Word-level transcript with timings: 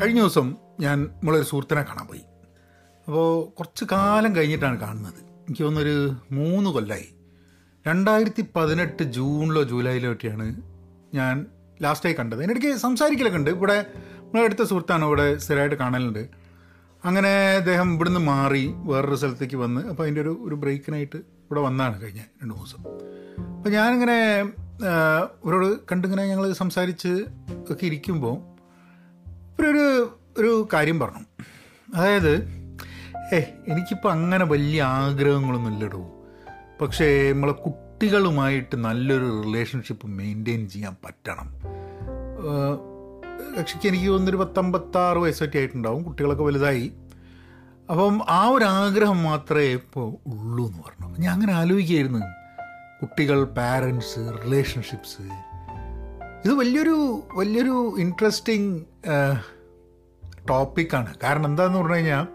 കഴിഞ്ഞ 0.00 0.20
ദിവസം 0.20 0.54
ഞാൻ 0.80 1.02
നമ്മളൊരു 1.02 1.44
സുഹൃത്തിനെ 1.44 1.82
കാണാൻ 1.82 2.06
പോയി. 2.06 2.22
അപ്പോൾ 3.06 3.56
കുറച്ച് 3.58 3.84
കാലം 3.92 4.36
കഴിഞ്ഞിട്ടാണ് 4.36 4.80
കാണുന്നത്. 4.80 5.14
എനിക്ക് 5.14 5.62
തോന്നുന്നൊരു 5.62 6.16
മൂന്ന് 6.32 6.70
കൊല്ലമായി 6.70 7.08
രണ്ടായിരത്തി 7.86 8.44
പതിനെട്ട് 8.56 9.02
ജൂണിലോ 9.02 9.62
ജൂലൈയിലോ 9.62 10.12
ഒക്കെയാണ് 10.12 10.62
ഞാൻ 11.14 11.46
ലാസ്റ്റായി 11.82 12.16
കണ്ടത്. 12.18 12.38
അതിനിടയ്ക്ക് 12.38 12.76
സംസാരിക്കലൊക്കെ 12.76 13.38
ഉണ്ട്. 13.38 13.50
ഇവിടെ 13.50 13.86
നമ്മളെ 13.98 14.44
അടുത്ത 14.44 14.62
സുഹൃത്താണ് 14.62 15.04
ഇവിടെ 15.04 15.36
സ്ഥിരമായിട്ട് 15.38 15.76
കാണലുണ്ട്. 15.76 16.28
അങ്ങനെ 17.04 17.56
അദ്ദേഹം 17.56 17.94
ഇവിടുന്ന് 17.94 18.20
മാറി 18.20 18.74
വേറൊരു 18.76 19.14
സ്ഥലത്തേക്ക് 19.14 19.56
വന്ന് 19.56 19.80
അപ്പോൾ 19.80 20.02
അതിന്റെ 20.02 20.20
ഒരു 20.20 20.40
ഒരു 20.42 20.54
ബ്രേക്കിനായിട്ട് 20.54 21.16
ഇവിടെ 21.16 21.60
വന്നാണ് 21.60 22.02
കഴിഞ്ഞ 22.02 22.18
രണ്ട് 22.18 22.54
ദിവസം. 22.54 22.80
അപ്പോൾ 23.56 23.70
ഞാനിങ്ങനെ 23.70 24.40
ഇവരോട് 25.44 25.78
കണ്ടിങ്ങനെ 25.92 26.26
ഞങ്ങൾ 26.26 26.52
സംസാരിച്ച് 26.52 27.24
ഒക്കെ 27.70 27.86
ഇരിക്കുമ്പോൾ 27.86 28.53
ഇവരൊരു 29.58 30.18
ഒരു 30.38 30.68
കാര്യം 30.72 31.00
പറഞ്ഞു. 31.00 31.42
അതായത് 31.94 32.34
ഏ 33.34 33.38
എനിക്കിപ്പോൾ 33.68 34.12
അങ്ങനെ 34.12 34.44
വലിയ 34.44 34.82
ആഗ്രഹങ്ങളൊന്നും 34.82 35.74
ഇല്ലടോ 35.74 36.10
പക്ഷേ 36.80 37.32
നമ്മളെ 37.32 37.52
കുട്ടികളുമായിട്ട് 37.52 38.84
നല്ലൊരു 38.84 39.42
റിലേഷൻഷിപ്പ് 39.46 40.06
മെയിന്റെയിൻ 40.06 40.68
ചെയ്യാൻ 40.68 40.96
പറ്റണം. 41.04 41.54
ഏഹ് 42.46 42.94
കക്ഷിക്ക് 43.60 43.88
എനിക്ക് 43.88 44.06
തോന്നുന്നൊരു 44.06 44.36
പത്തമ്പത്താറ് 44.36 45.18
വയസ്സൊക്കെ 45.18 45.58
ആയിട്ടുണ്ടാവും. 45.58 46.02
കുട്ടികളൊക്കെ 46.02 46.44
വലുതായി. 46.44 46.92
അപ്പം 47.90 48.20
ആ 48.28 48.48
ഒരു 48.48 48.64
ആഗ്രഹം 48.64 49.22
മാത്രമേ 49.22 49.64
ഇപ്പോൾ 49.64 50.12
ഉള്ളൂ 50.26 50.66
എന്ന് 50.66 50.78
പറഞ്ഞു. 50.78 51.18
ഞാൻ 51.18 51.34
അങ്ങനെ 51.34 51.52
ആലോചിക്കുകയായിരുന്നു. 51.52 52.18
കുട്ടികൾ 53.00 53.44
പാരൻസ് 53.44 54.32
റിലേഷൻഷിപ്സ് 54.44 55.22
ഇത് 56.44 56.52
വലിയൊരു 56.52 57.22
വലിയൊരു 57.34 57.96
ഇൻട്രസ്റ്റിംഗ് 57.98 58.82
ടോപ്പിക്കാണ് 60.48 61.14
കാരണം 61.22 61.46
എന്താന്ന് 61.46 61.78
പറഞ്ഞു 61.78 61.94
കഴിഞ്ഞാൽ 61.94 62.26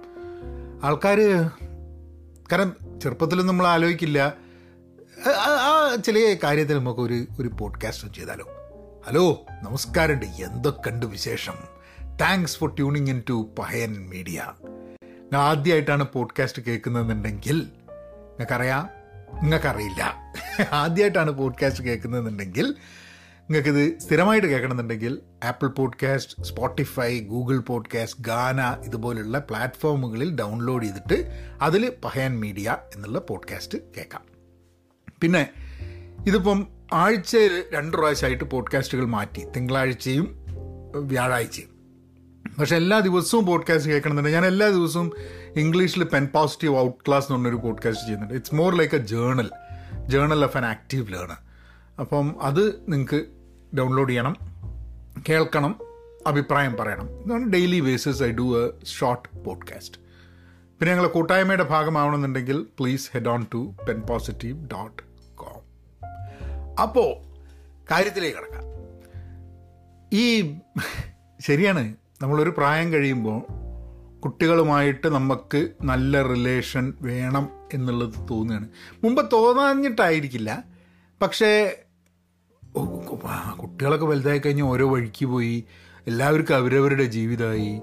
ആൾക്കാർ 0.83 1.19
കാരണം 2.51 2.99
ചെറുപ്പത്തിൽ 3.01 3.45
നമ്മൾ 3.45 3.67
ആലോചിക്കില്ല. 3.67 4.33
ആ- 5.29 5.95
ചില 6.05 6.37
കാര്യത്തിൽ 6.43 6.77
നമുക്ക് 6.77 6.99
ഒരു 6.99 7.25
ഒരു 7.39 7.51
പോഡ്കാസ്റ്റ് 7.59 8.13
ചെയ്താലോ. 8.13 8.45
ഹലോ 9.07 9.45
നമസ്കാരമുണ്ട്. 9.63 10.25
എന്തൊക്കെയുണ്ട് 10.25 11.05
വിശേഷം? 11.05 11.53
Thanks 12.21 12.57
for 12.57 12.75
tuning 12.75 13.09
in 13.09 13.23
to 13.29 13.49
Pahayan 13.59 14.09
media 14.09 14.45
ഞാൻ 15.33 15.37
ആദ്യമായിട്ടാണ് 15.37 16.03
പോഡ്കാസ്റ്റ് 16.13 16.61
കേൾക്കുന്നതെന്നുണ്ടെങ്കിൽ 16.61 17.55
നിങ്ങൾക്കറിയാം 17.55 18.89
നിങ്ങൾക്കറിയില്ല. 19.43 20.33
ആദ്യമായിട്ടാണ് 20.71 21.31
പോഡ്കാസ്റ്റ് 21.31 21.83
കേൾക്കുന്നതെന്നുണ്ടെങ്കിൽ 21.83 22.75
നിങ്ങൾക്കിത് 23.49 23.99
സ്ഥിരമായിട്ട് 23.99 24.47
കേൾക്കണമെന്നുണ്ടെങ്കിൽ 24.47 25.19
Apple 25.43 25.67
podcast 25.67 26.43
Spotify 26.43 27.19
Google 27.19 27.59
podcast 27.59 28.23
Gaana 28.23 28.83
ഇതുപോലുള്ള 28.85 29.39
പ്ലാറ്റ്ഫോമുകളിൽ 29.39 30.35
ഡൗൺലോഡ് 30.35 30.83
ചെയ്തിട്ട് 30.83 31.47
അതിൽ 31.61 31.93
പഹയൻ 32.03 32.39
മീഡിയ 32.39 32.77
എന്നുള്ള 32.95 33.19
പോഡ്കാസ്റ്റ് 33.19 33.77
കേൾക്കാം. 33.97 34.21
പിന്നെ 35.21 35.49
ഇതിപ്പം 36.27 36.67
ആഴ്ചയിൽ 36.93 37.63
രണ്ട് 37.73 37.97
പ്രാവശ്യമായിട്ട് 37.97 38.43
പോഡ്കാസ്റ്റുകൾ 38.43 39.05
മാറ്റി 39.05 39.45
തിങ്കളാഴ്ചയും 39.49 40.45
വ്യാഴാഴ്ചയും. 40.95 41.69
പക്ഷെ 42.59 42.75
എല്ലാ 42.75 42.99
ദിവസവും 42.99 43.45
പോഡ്കാസ്റ്റ് 43.45 43.91
കേൾക്കണമെന്നുണ്ട് 43.91 44.31
ഞാൻ 44.31 44.45
എല്ലാ 44.45 44.69
ദിവസവും 44.69 45.11
ഇംഗ്ലീഷിൽ 45.55 46.03
പെൻ 46.03 46.27
പോസിറ്റീവ് 46.27 46.77
ഔട്ട് 46.79 46.97
ക്ലാസ് 47.07 47.31
എന്ന് 47.31 47.35
പറഞ്ഞൊരു 47.35 47.67
പോഡ്കാസ്റ്റ് 47.67 48.05
ചെയ്യുന്നുണ്ട്. 48.05 48.33
It's 48.33 48.55
more 48.55 48.75
like 48.75 48.95
a 48.95 48.97
journal 48.97 49.49
journal 50.07 50.43
of 50.43 50.57
an 50.57 50.65
active 50.65 51.13
learner 51.13 51.37
അപ്പം 51.99 52.41
അത് 52.41 52.85
നിങ്ങൾക്ക് 52.87 53.38
ഡൗൺലോഡ് 53.75 54.09
ചെയ്യണം 54.09 54.35
കേൾക്കണം 55.29 55.79
അഭിപ്രായം 56.27 56.75
പറയണം. 56.75 57.23
ഇതാണ് 57.23 57.49
daily 57.51 57.79
basis 57.79 58.23
I 58.23 58.31
do 58.31 58.65
a 58.65 58.85
short 58.85 59.43
podcast 59.43 59.97
പിന്നെ 60.79 60.91
ഞങ്ങളെ 60.91 61.07
കൂട്ടായ്മയുടെ 61.07 61.63
ഭാഗമാവണമെന്നുണ്ടെങ്കിൽ 61.63 62.67
please 62.79 63.09
head 63.13 63.29
on 63.29 63.45
to 63.53 63.75
pen 63.89 64.01
positive 64.01 64.67
dot 64.67 65.03
com 65.35 65.61
അപ്പോൾ 66.81 67.29
കാര്യത്തിലേക്ക് 67.91 68.37
കിടക്കാം. 68.37 68.63
ഈ 70.13 70.55
ശരിയാണ്. 71.39 71.93
നമ്മളൊരു 72.21 72.49
പ്രായം 72.49 72.93
കഴിയുമ്പോൾ 72.93 73.41
കുട്ടികളുമായിട്ട് 74.19 75.07
നമുക്ക് 75.07 75.69
നല്ല 75.83 76.21
റിലേഷൻ 76.21 76.93
വേണം 77.01 77.49
എന്നുള്ളത് 77.73 78.13
തോന്നുകയാണ്. 78.31 78.67
മുമ്പ് 79.03 79.31
തോന്നാഞ്ഞിട്ടായിരിക്കില്ല. 79.31 80.63
പക്ഷേ 81.21 81.79
കുട്ടികളൊക്കെ 82.75 84.05
വലുതായി 84.05 84.37
കഴിഞ്ഞ് 84.37 84.63
ഓരോ 84.63 84.89
വഴിക്ക് 84.89 85.25
പോയി 85.25 85.63
എല്ലാവർക്കും 86.07 86.55
അവരവരുടെ 86.55 87.03
ജീവിതമായി. 87.03 87.81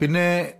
പിന്നെ 0.00 0.52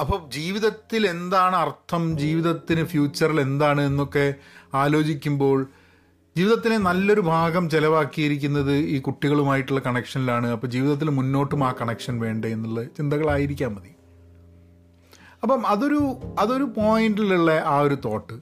അപ്പോൾ 0.00 0.30
ജീവിതത്തിൽ 0.30 1.06
എന്താണ് 1.06 1.56
അർത്ഥം? 1.56 2.18
ജീവിതത്തിന് 2.18 2.84
ഫ്യൂച്ചറിൽ 2.84 3.40
എന്താണ് 3.40 3.80
എന്നൊക്കെ 3.80 4.34
ആലോചിക്കുമ്പോൾ 4.74 5.66
ജീവിതത്തിനെ 6.36 6.76
നല്ലൊരു 6.76 7.20
ഭാഗം 7.20 7.70
ചിലവാക്കിയിരിക്കുന്നത് 7.70 8.72
ഈ 8.72 8.98
കുട്ടികളുമായിട്ടുള്ള 8.98 9.80
കണക്ഷനിലാണ്. 9.80 10.46
അപ്പോൾ 10.46 10.66
ജീവിതത്തിൽ 10.66 11.10
മുന്നോട്ടും 11.10 11.64
ആ 11.64 11.74
കണക്ഷൻ 11.80 12.20
വേണ്ടേ 12.20 12.48
എന്നുള്ള 12.48 12.84
ചിന്തകളായിരിക്കാൻ 12.84 13.74
മതി. 13.74 13.94
അപ്പം 15.42 15.66
അതൊരു 15.66 16.16
അതൊരു 16.38 16.64
പോയിന്റിലുള്ള 16.64 17.62
ആ 17.66 17.80
ഒരു 17.80 17.94
തോട്ട്. 18.04 18.34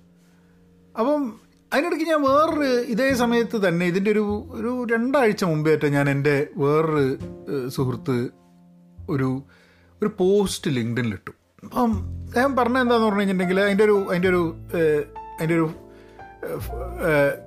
അപ്പം 0.99 1.42
അതിനിടയ്ക്ക് 1.73 2.07
ഞാൻ 2.09 2.21
വേറൊരു 2.23 2.69
ഇതേ 2.89 3.09
സമയത്ത് 3.15 3.57
തന്നെ 3.67 3.85
ഇതിന്റെ 3.87 4.11
ഒരു 4.11 4.25
ഒരു 4.57 4.71
രണ്ടാഴ്ച 4.91 5.45
മുമ്പേറ്റ 5.45 5.85
ഞാൻ 5.89 6.11
എന്റെ 6.11 6.35
വേറൊരു 6.57 7.05
സുഹൃത്ത് 7.69 8.17
ഒരു 9.11 9.29
ഒരു 10.03 10.11
പോസ്റ്റ് 10.19 10.71
ലിങ്ക്ഡിനിലിട്ടു 10.71 11.33
അപ്പം 11.67 11.93
ഞാൻ 12.37 12.57
പറഞ്ഞ 12.57 12.79
എന്താന്ന് 12.79 13.07
പറഞ്ഞു 13.07 13.21
കഴിഞ്ഞിട്ടുണ്ടെങ്കിൽ 13.21 13.61
അതിന്റെ 13.61 13.85
ഒരു 13.85 13.97
അതിന്റെ 14.11 14.29
ഒരു 14.29 14.43
അതിന്റെ 15.35 15.55
ഒരു 15.55 15.67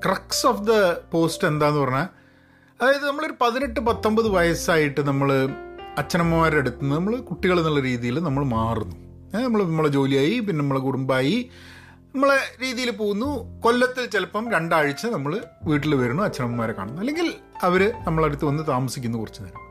ക്രക്സ് 0.05 0.45
ഓഫ് 0.47 0.63
ദ 0.67 0.73
പോസ്റ്റ് 1.11 1.47
എന്താന്ന് 1.47 1.79
പറഞ്ഞാൽ 1.79 2.07
അതായത് 2.79 3.05
നമ്മളൊരു 3.07 3.35
പതിനെട്ട് 3.41 3.79
പത്തൊമ്പത് 3.85 4.27
വയസ്സായിട്ട് 4.29 5.01
നമ്മൾ 5.01 5.29
അച്ഛനമ്മമാരുടെ 5.97 6.59
അടുത്ത് 6.59 6.81
നിന്ന് 6.81 6.95
നമ്മൾ 6.95 7.13
കുട്ടികൾ 7.29 7.57
എന്നുള്ള 7.59 7.81
രീതിയിൽ 7.81 8.19
നമ്മൾ 8.19 8.43
മാറുന്നു. 8.55 8.95
നമ്മൾ 9.37 9.61
നമ്മളെ 9.63 9.89
ജോലിയായി 9.89 10.39
പിന്നെ 10.39 10.59
നമ്മളെ 10.61 10.79
കുടുംബമായി 10.79 11.35
നമ്മളെ 12.15 12.37
രീതിയിൽ 12.61 12.91
പോകുന്നു. 12.91 13.59
കൊല്ലത്തിൽ 13.59 14.05
ചിലപ്പം 14.05 14.51
രണ്ടാഴ്ച 14.51 15.05
നമ്മൾ 15.05 15.41
വീട്ടിൽ 15.63 15.95
വരുന്നു 15.95 16.23
അച്ഛനമ്മമാരെ 16.23 16.73
കാണുന്നു. 16.73 16.99
അല്ലെങ്കിൽ 16.99 17.33
അവർ 17.63 17.93
നമ്മളടുത്ത് 18.07 18.45
വന്ന് 18.45 18.63
താമസിക്കുന്നു 18.67 19.17
കുറച്ച് 19.17 19.41
നേരം. 19.41 19.61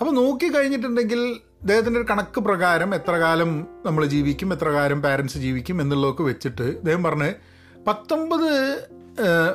അപ്പോൾ 0.00 0.12
നോക്കി 0.12 0.48
കഴിഞ്ഞിട്ടുണ്ടെങ്കിൽ 0.48 1.20
അദ്ദേഹത്തിന്റെ 1.62 2.00
ഒരു 2.00 2.06
കണക്ക് 2.10 2.40
പ്രകാരം 2.40 2.94
എത്ര 2.94 3.12
കാലം 3.12 3.66
നമ്മൾ 3.86 4.06
ജീവിക്കും 4.06 4.52
എത്ര 4.52 4.68
കാലം 4.68 5.02
പാരൻസ് 5.02 5.38
ജീവിക്കും 5.38 5.80
എന്നുള്ളതൊക്കെ 5.80 6.22
വെച്ചിട്ട് 6.22 6.62
അദ്ദേഹം 6.62 7.02
പറഞ്ഞ് 7.02 7.30
പത്തൊമ്പത് 7.86 8.50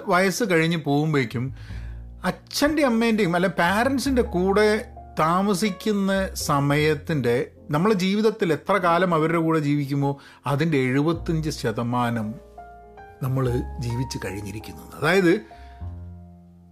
വയസ്സ് 0.06 0.44
കഴിഞ്ഞ് 0.51 0.78
പോകുമ്പോഴേക്കും 0.78 1.56
അച്ഛന്റെ 2.25 2.85
അമ്മേന്റെയും 2.85 3.35
അല്ലെ 3.35 3.50
പാരൻസിന്റെ 3.50 4.22
കൂടെ 4.22 4.85
താമസിക്കുന്ന 5.19 6.33
സമയത്തിന്റെ 6.33 7.51
നമ്മളെ 7.73 7.94
ജീവിതത്തിൽ 7.94 8.53
എത്ര 8.53 8.78
കാലം 8.78 9.13
അവരുടെ 9.13 9.38
കൂടെ 9.38 9.59
ജീവിക്കുമോ 9.59 10.22
അതിന്റെ 10.47 10.78
എഴുപത്തഞ്ച് 10.78 11.50
ശതമാനം 11.50 12.34
നമ്മൾ 13.23 13.45
ജീവിച്ച് 13.79 14.17
കഴിഞ്ഞിരിക്കുന്നു 14.25 14.97
അതായത് 14.97 15.34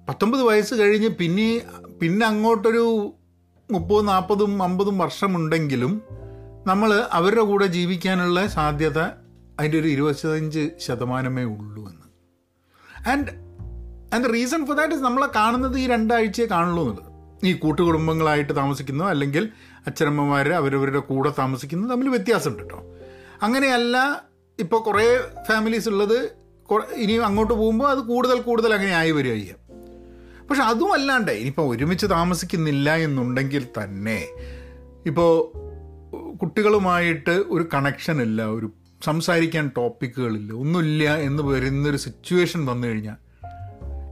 പത്തൊമ്പത് 0.09 0.41
വയസ്സ് 0.41 0.73
കഴിഞ്ഞ് 0.73 1.07
പിന്നെ 1.07 1.61
പിന്നെ 2.01 2.25
അങ്ങോട്ടൊരു 2.25 3.13
മുപ്പതും 3.71 4.05
നാൽപ്പതും 4.05 4.63
അമ്പതും 4.63 4.97
വർഷമുണ്ടെങ്കിലും 4.97 6.01
നമ്മൾ 6.67 7.07
അവരുടെ 7.11 7.41
കൂടെ 7.41 7.65
ജീവിക്കാനുള്ള 7.65 8.47
സാധ്യത 8.47 8.99
അതിന്റെ 9.59 9.79
ഒരു 9.79 9.87
ഇരുപത്തഞ്ച് 9.87 10.69
ശതമാനമേ 10.79 11.43
ഉള്ളൂ 11.43 11.89
എന്ന്. 11.89 12.07
And 13.11 13.27
and 14.15 14.33
reason 14.33 14.65
for 14.65 14.77
that 14.77 14.93
is 14.93 15.01
നമ്മളെ 15.01 15.27
കാണുന്നത് 15.35 15.79
ഈ 15.79 15.87
രണ്ടാഴ്ചയെ 15.87 16.45
കാണുള്ളൂ 16.45 16.83
എന്നുള്ളത്. 16.83 17.11
ഈ 17.43 17.53
കൂട്ടുകുടുംബങ്ങളായിട്ട് 17.53 18.55
താമസിക്കുന്നു 18.55 19.05
അല്ലെങ്കിൽ 19.05 19.49
അച്ഛനമ്മമാർ 19.87 20.49
അവരവരുടെ 20.53 20.99
കൂടെ 20.99 21.33
താമസിക്കുന്നത് 21.39 21.91
തമ്മിൽ 21.91 22.09
വ്യത്യാസമുണ്ട് 22.09 22.63
കേട്ടോ 22.63 22.79
അങ്ങനെയല്ല 23.43 23.97
ഇപ്പോൾ 24.59 24.79
കുറേ 24.83 25.05
ഫാമിലീസ് 25.47 25.89
ഉള്ളത് 25.89 26.17
ഇനി 26.95 27.13
അങ്ങോട്ട് 27.13 27.53
പോകുമ്പോൾ 27.53 27.87
അത് 27.89 27.99
കൂടുതൽ 27.99 28.41
കൂടുതൽ 28.41 28.73
അങ്ങനെ 28.73 28.91
ആയി 28.95 29.11
വരിക 29.11 29.33
ചെയ്യാം. 29.33 29.57
പക്ഷെ 30.49 30.63
അതും 30.63 30.93
അല്ലാണ്ട് 30.93 31.31
ഇനിയിപ്പോൾ 31.31 31.75
ഒരുമിച്ച് 31.75 32.05
താമസിക്കുന്നില്ല 32.05 32.95
എന്നുണ്ടെങ്കിൽ 32.95 33.67
തന്നെ 33.77 34.19
ഇപ്പോൾ 35.05 35.31
കുട്ടികളുമായിട്ട് 36.41 37.31
ഒരു 37.31 37.69
കണക്ഷൻ 37.73 38.21
ഇല്ല 38.21 38.43
ഒരു 38.45 38.67
സംസാരിക്കാൻ 39.01 39.71
ടോപ്പിക്കുകളില്ല 39.77 40.53
ഒന്നുമില്ല 40.53 41.15
എന്ന് 41.17 41.43
വരുന്നൊരു 41.43 41.97
സിറ്റുവേഷൻ 41.97 42.65
വന്നു 42.65 42.87
കഴിഞ്ഞാൽ 42.87 43.17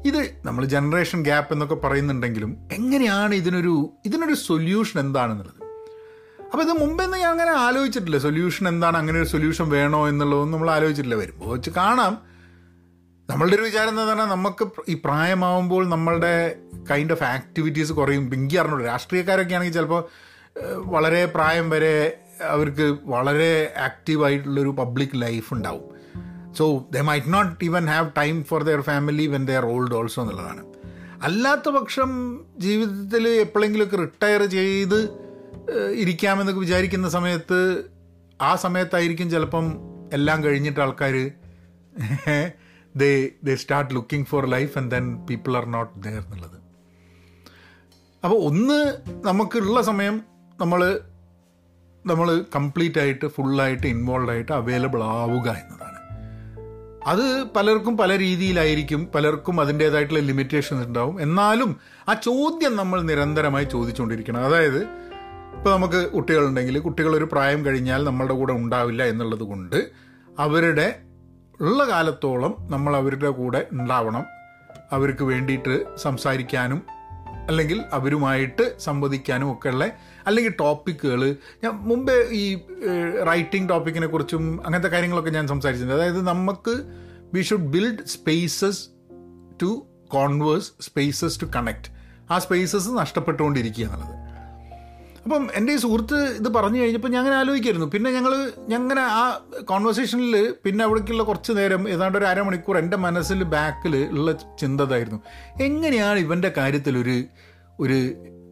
ഇത് 0.06 0.32
നമ്മൾ 0.46 0.66
ജനറേഷൻ 0.66 1.24
ഗ്യാപ്പ് 1.24 1.54
എന്നൊക്കെ 1.54 1.76
പറയുന്നുണ്ടെങ്കിലും 1.76 2.58
എങ്ങനെയാണ് 2.72 3.36
ഇതിനൊരു 3.36 3.74
ഇതിനൊരു 4.06 4.34
സൊല്യൂഷൻ 4.34 5.00
എന്താണെന്നുള്ളത്? 5.00 5.59
അപ്പോൾ 6.54 6.64
ഇത് 6.64 6.72
മുമ്പെന്ന് 6.72 7.18
ഞാൻ 7.18 7.32
അങ്ങനെ 7.32 7.52
ആലോചിച്ചിട്ടില്ല. 7.52 8.18
സൊല്യൂഷൻ 8.18 8.68
എന്താണ്? 8.68 8.98
അങ്ങനെ 8.98 9.20
ഒരു 9.20 9.28
സൊല്യൂഷൻ 9.28 9.70
വേണോ 9.70 10.10
എന്നുള്ളതൊന്നും 10.10 10.52
നമ്മൾ 10.52 10.72
ആലോചിച്ചിട്ടില്ല. 10.72 11.16
വരുമ്പോൾ 11.16 11.56
വെച്ച് 11.56 11.70
കാണാം. 11.70 12.18
നമ്മളുടെ 13.30 13.56
ഒരു 13.56 13.64
വിചാരം 13.64 13.90
എന്ന് 13.90 14.02
പറഞ്ഞാൽ 14.02 14.26
നമുക്ക് 14.26 14.68
ഈ 14.90 15.02
പ്രായമാവുമ്പോൾ 15.06 15.90
നമ്മളുടെ 15.90 16.56
കൈൻഡ് 16.92 17.12
ഓഫ് 17.12 17.24
ആക്ടിവിറ്റീസ് 17.24 17.94
കുറയും. 17.94 18.30
പിങ്കി 18.32 18.56
അറിഞ്ഞു 18.56 18.84
രാഷ്ട്രീയക്കാരൊക്കെ 18.84 19.56
ആണെങ്കിൽ 19.56 19.74
ചിലപ്പോൾ 19.74 20.04
വളരെ 20.76 21.26
പ്രായം 21.26 21.70
വരെ 21.70 22.18
അവർക്ക് 22.44 22.98
വളരെ 23.04 23.74
ആക്റ്റീവായിട്ടുള്ളൊരു 23.78 24.70
പബ്ലിക് 24.70 25.22
ലൈഫ് 25.22 25.54
ഉണ്ടാവും. 25.54 26.00
So 26.58 26.88
they 26.92 27.02
might 27.02 27.34
not 27.34 27.66
even 27.66 27.88
have 27.88 28.10
time 28.18 28.44
for 28.44 28.64
their 28.64 28.82
family 28.82 29.28
when 29.28 29.46
they're 29.46 29.66
old 29.66 29.96
also 29.96 30.22
എന്നുള്ളതാണ്. 30.22 30.66
അല്ലാത്ത 31.24 31.70
പക്ഷം 31.70 32.40
ജീവിതത്തിൽ 32.58 33.30
എപ്പോഴെങ്കിലുമൊക്കെ 33.30 33.98
റിട്ടയർ 33.98 34.44
ചെയ്ത് 34.46 35.29
ഇരിക്കാമെന്നൊക്കെ 35.92 36.60
വിചാരിക്കുന്ന 36.60 37.10
സമയത്ത് 37.10 37.84
ആ 38.42 38.56
സമയത്തായിരിക്കും 38.56 39.30
ചിലപ്പം 39.30 39.78
എല്ലാം 40.14 40.44
കഴിഞ്ഞിട്ട് 40.44 40.80
ആൾക്കാർ 40.80 41.32
they 42.96 43.30
they 43.44 43.56
start 43.56 43.94
looking 43.94 44.26
for 44.26 44.46
life 44.50 44.78
and 44.78 44.92
then 44.92 45.26
people 45.26 45.58
are 45.58 45.66
not 45.66 46.04
there 46.04 46.22
എന്നുള്ളത്. 46.22 46.58
അപ്പോൾ 48.24 48.44
ഒന്ന് 48.44 48.98
നമുക്കുള്ള 49.26 49.82
സമയം 49.82 50.22
നമ്മൾ 50.60 51.00
നമ്മൾ 52.06 52.46
കംപ്ലീറ്റ് 52.56 53.00
ആയിട്ട് 53.00 53.28
ഫുള്ളായിട്ട് 53.28 53.88
ഇൻവോൾവ് 53.88 54.30
ആയിട്ട് 54.30 54.52
അവൈലബിൾ 54.52 55.04
ആവുക 55.04 55.50
എന്നതാണ്. 55.50 56.00
അത് 57.08 57.44
പലർക്കും 57.44 57.98
പല 57.98 58.18
രീതിയിലായിരിക്കും 58.18 59.10
പലർക്കും 59.16 59.62
അതിന്റേതായിട്ടുള്ള 59.62 60.20
ലിമിറ്റേഷൻസ് 60.20 60.88
ഉണ്ടാവും. 60.88 61.22
എന്നാലും 61.22 61.80
ആ 62.10 62.14
ചോദ്യം 62.14 62.76
നമ്മൾ 62.76 63.02
നിരന്തരമായി 63.02 63.66
ചോദിച്ചുകൊണ്ടിരിക്കണം. 63.66 64.46
അതായത് 64.46 65.09
ഇപ്പോൾ 65.58 65.74
നമുക്ക് 65.74 66.12
കുട്ടികളുണ്ടെങ്കിൽ 66.12 66.80
കുട്ടികളൊരു 66.80 67.30
പ്രായം 67.32 67.66
കഴിഞ്ഞാൽ 67.66 68.04
നമ്മളുടെ 68.04 68.34
കൂടെ 68.34 68.54
ഉണ്ടാവില്ല 68.54 69.04
എന്നുള്ളത് 69.04 69.40
കൊണ്ട് 69.40 69.92
അവരുടെ 70.40 71.00
ഉള്ള 71.62 71.88
കാലത്തോളം 71.90 72.68
നമ്മൾ 72.70 72.96
അവരുടെ 72.96 73.30
കൂടെ 73.30 73.68
ഉണ്ടാവണം. 73.72 74.26
അവർക്ക് 74.92 75.24
വേണ്ടിയിട്ട് 75.24 75.98
സംസാരിക്കാനും 75.98 76.82
അല്ലെങ്കിൽ 77.48 77.84
അവരുമായിട്ട് 77.94 78.80
സംവദിക്കാനും 78.80 79.54
ഒക്കെ 79.54 79.70
ഉള്ള 79.70 79.92
അല്ലെങ്കിൽ 80.28 80.54
ടോപ്പിക്കുകൾ 80.60 81.36
ഞാൻ 81.64 81.72
മുമ്പേ 81.72 82.14
ഈ 82.32 82.60
റൈറ്റിംഗ് 83.28 83.70
ടോപ്പിക്കിനെ 83.70 84.08
കുറിച്ചും 84.08 84.66
അങ്ങനത്തെ 84.66 84.90
കാര്യങ്ങളൊക്കെ 84.90 85.30
ഞാൻ 85.30 85.48
സംസാരിച്ചിട്ടുണ്ട്. 85.48 86.02
അതായത് 86.02 86.28
നമുക്ക് 86.28 86.76
we 87.34 87.42
should 87.42 87.68
build 87.68 88.06
spaces 88.06 88.90
to 89.62 89.86
converse 90.08 90.72
spaces 90.82 91.42
to 91.42 91.46
connect 91.56 91.90
ആ 92.32 92.40
സ്പേസസ് 92.40 92.90
നഷ്ടപ്പെട്ടുകൊണ്ടിരിക്കുക 92.90 93.86
എന്നുള്ളത്. 93.86 94.19
അപ്പം 95.24 95.48
എന്റെ 95.54 95.74
ഈ 95.74 95.76
സുഹൃത്ത് 95.76 96.16
ഇത് 96.16 96.50
പറഞ്ഞു 96.50 96.80
കഴിഞ്ഞപ്പോൾ 96.80 97.08
ഞാൻ 97.08 97.20
അങ്ങനെ 97.20 97.36
ആലോചിക്കായിരുന്നു. 97.36 97.88
പിന്നെ 97.88 98.12
ഞങ്ങൾ 98.12 98.52
ഞങ്ങനെ 98.70 99.02
ആ 99.02 99.40
കോൺവെർസേഷനിൽ 99.64 100.54
പിന്നെ 100.64 100.86
അവിടേക്കുള്ള 100.86 101.24
കുറച്ച് 101.24 101.52
നേരം 101.58 101.90
ഏതാണ്ട് 101.90 102.18
ഒരു 102.18 102.26
അരമണിക്കൂർ 102.26 102.78
എന്റെ 102.78 102.98
മനസ്സിൽ 102.98 103.44
ബാക്കിൽ 103.44 103.98
ഉള്ള 104.12 104.32
ചിന്തതായിരുന്നു 104.32 105.20
എങ്ങനെയാണ് 105.64 106.20
ഇവന്റെ 106.20 106.54
കാര്യത്തിൽ 106.58 106.98
ഒരു 106.98 107.24
ഒരു 107.80 107.98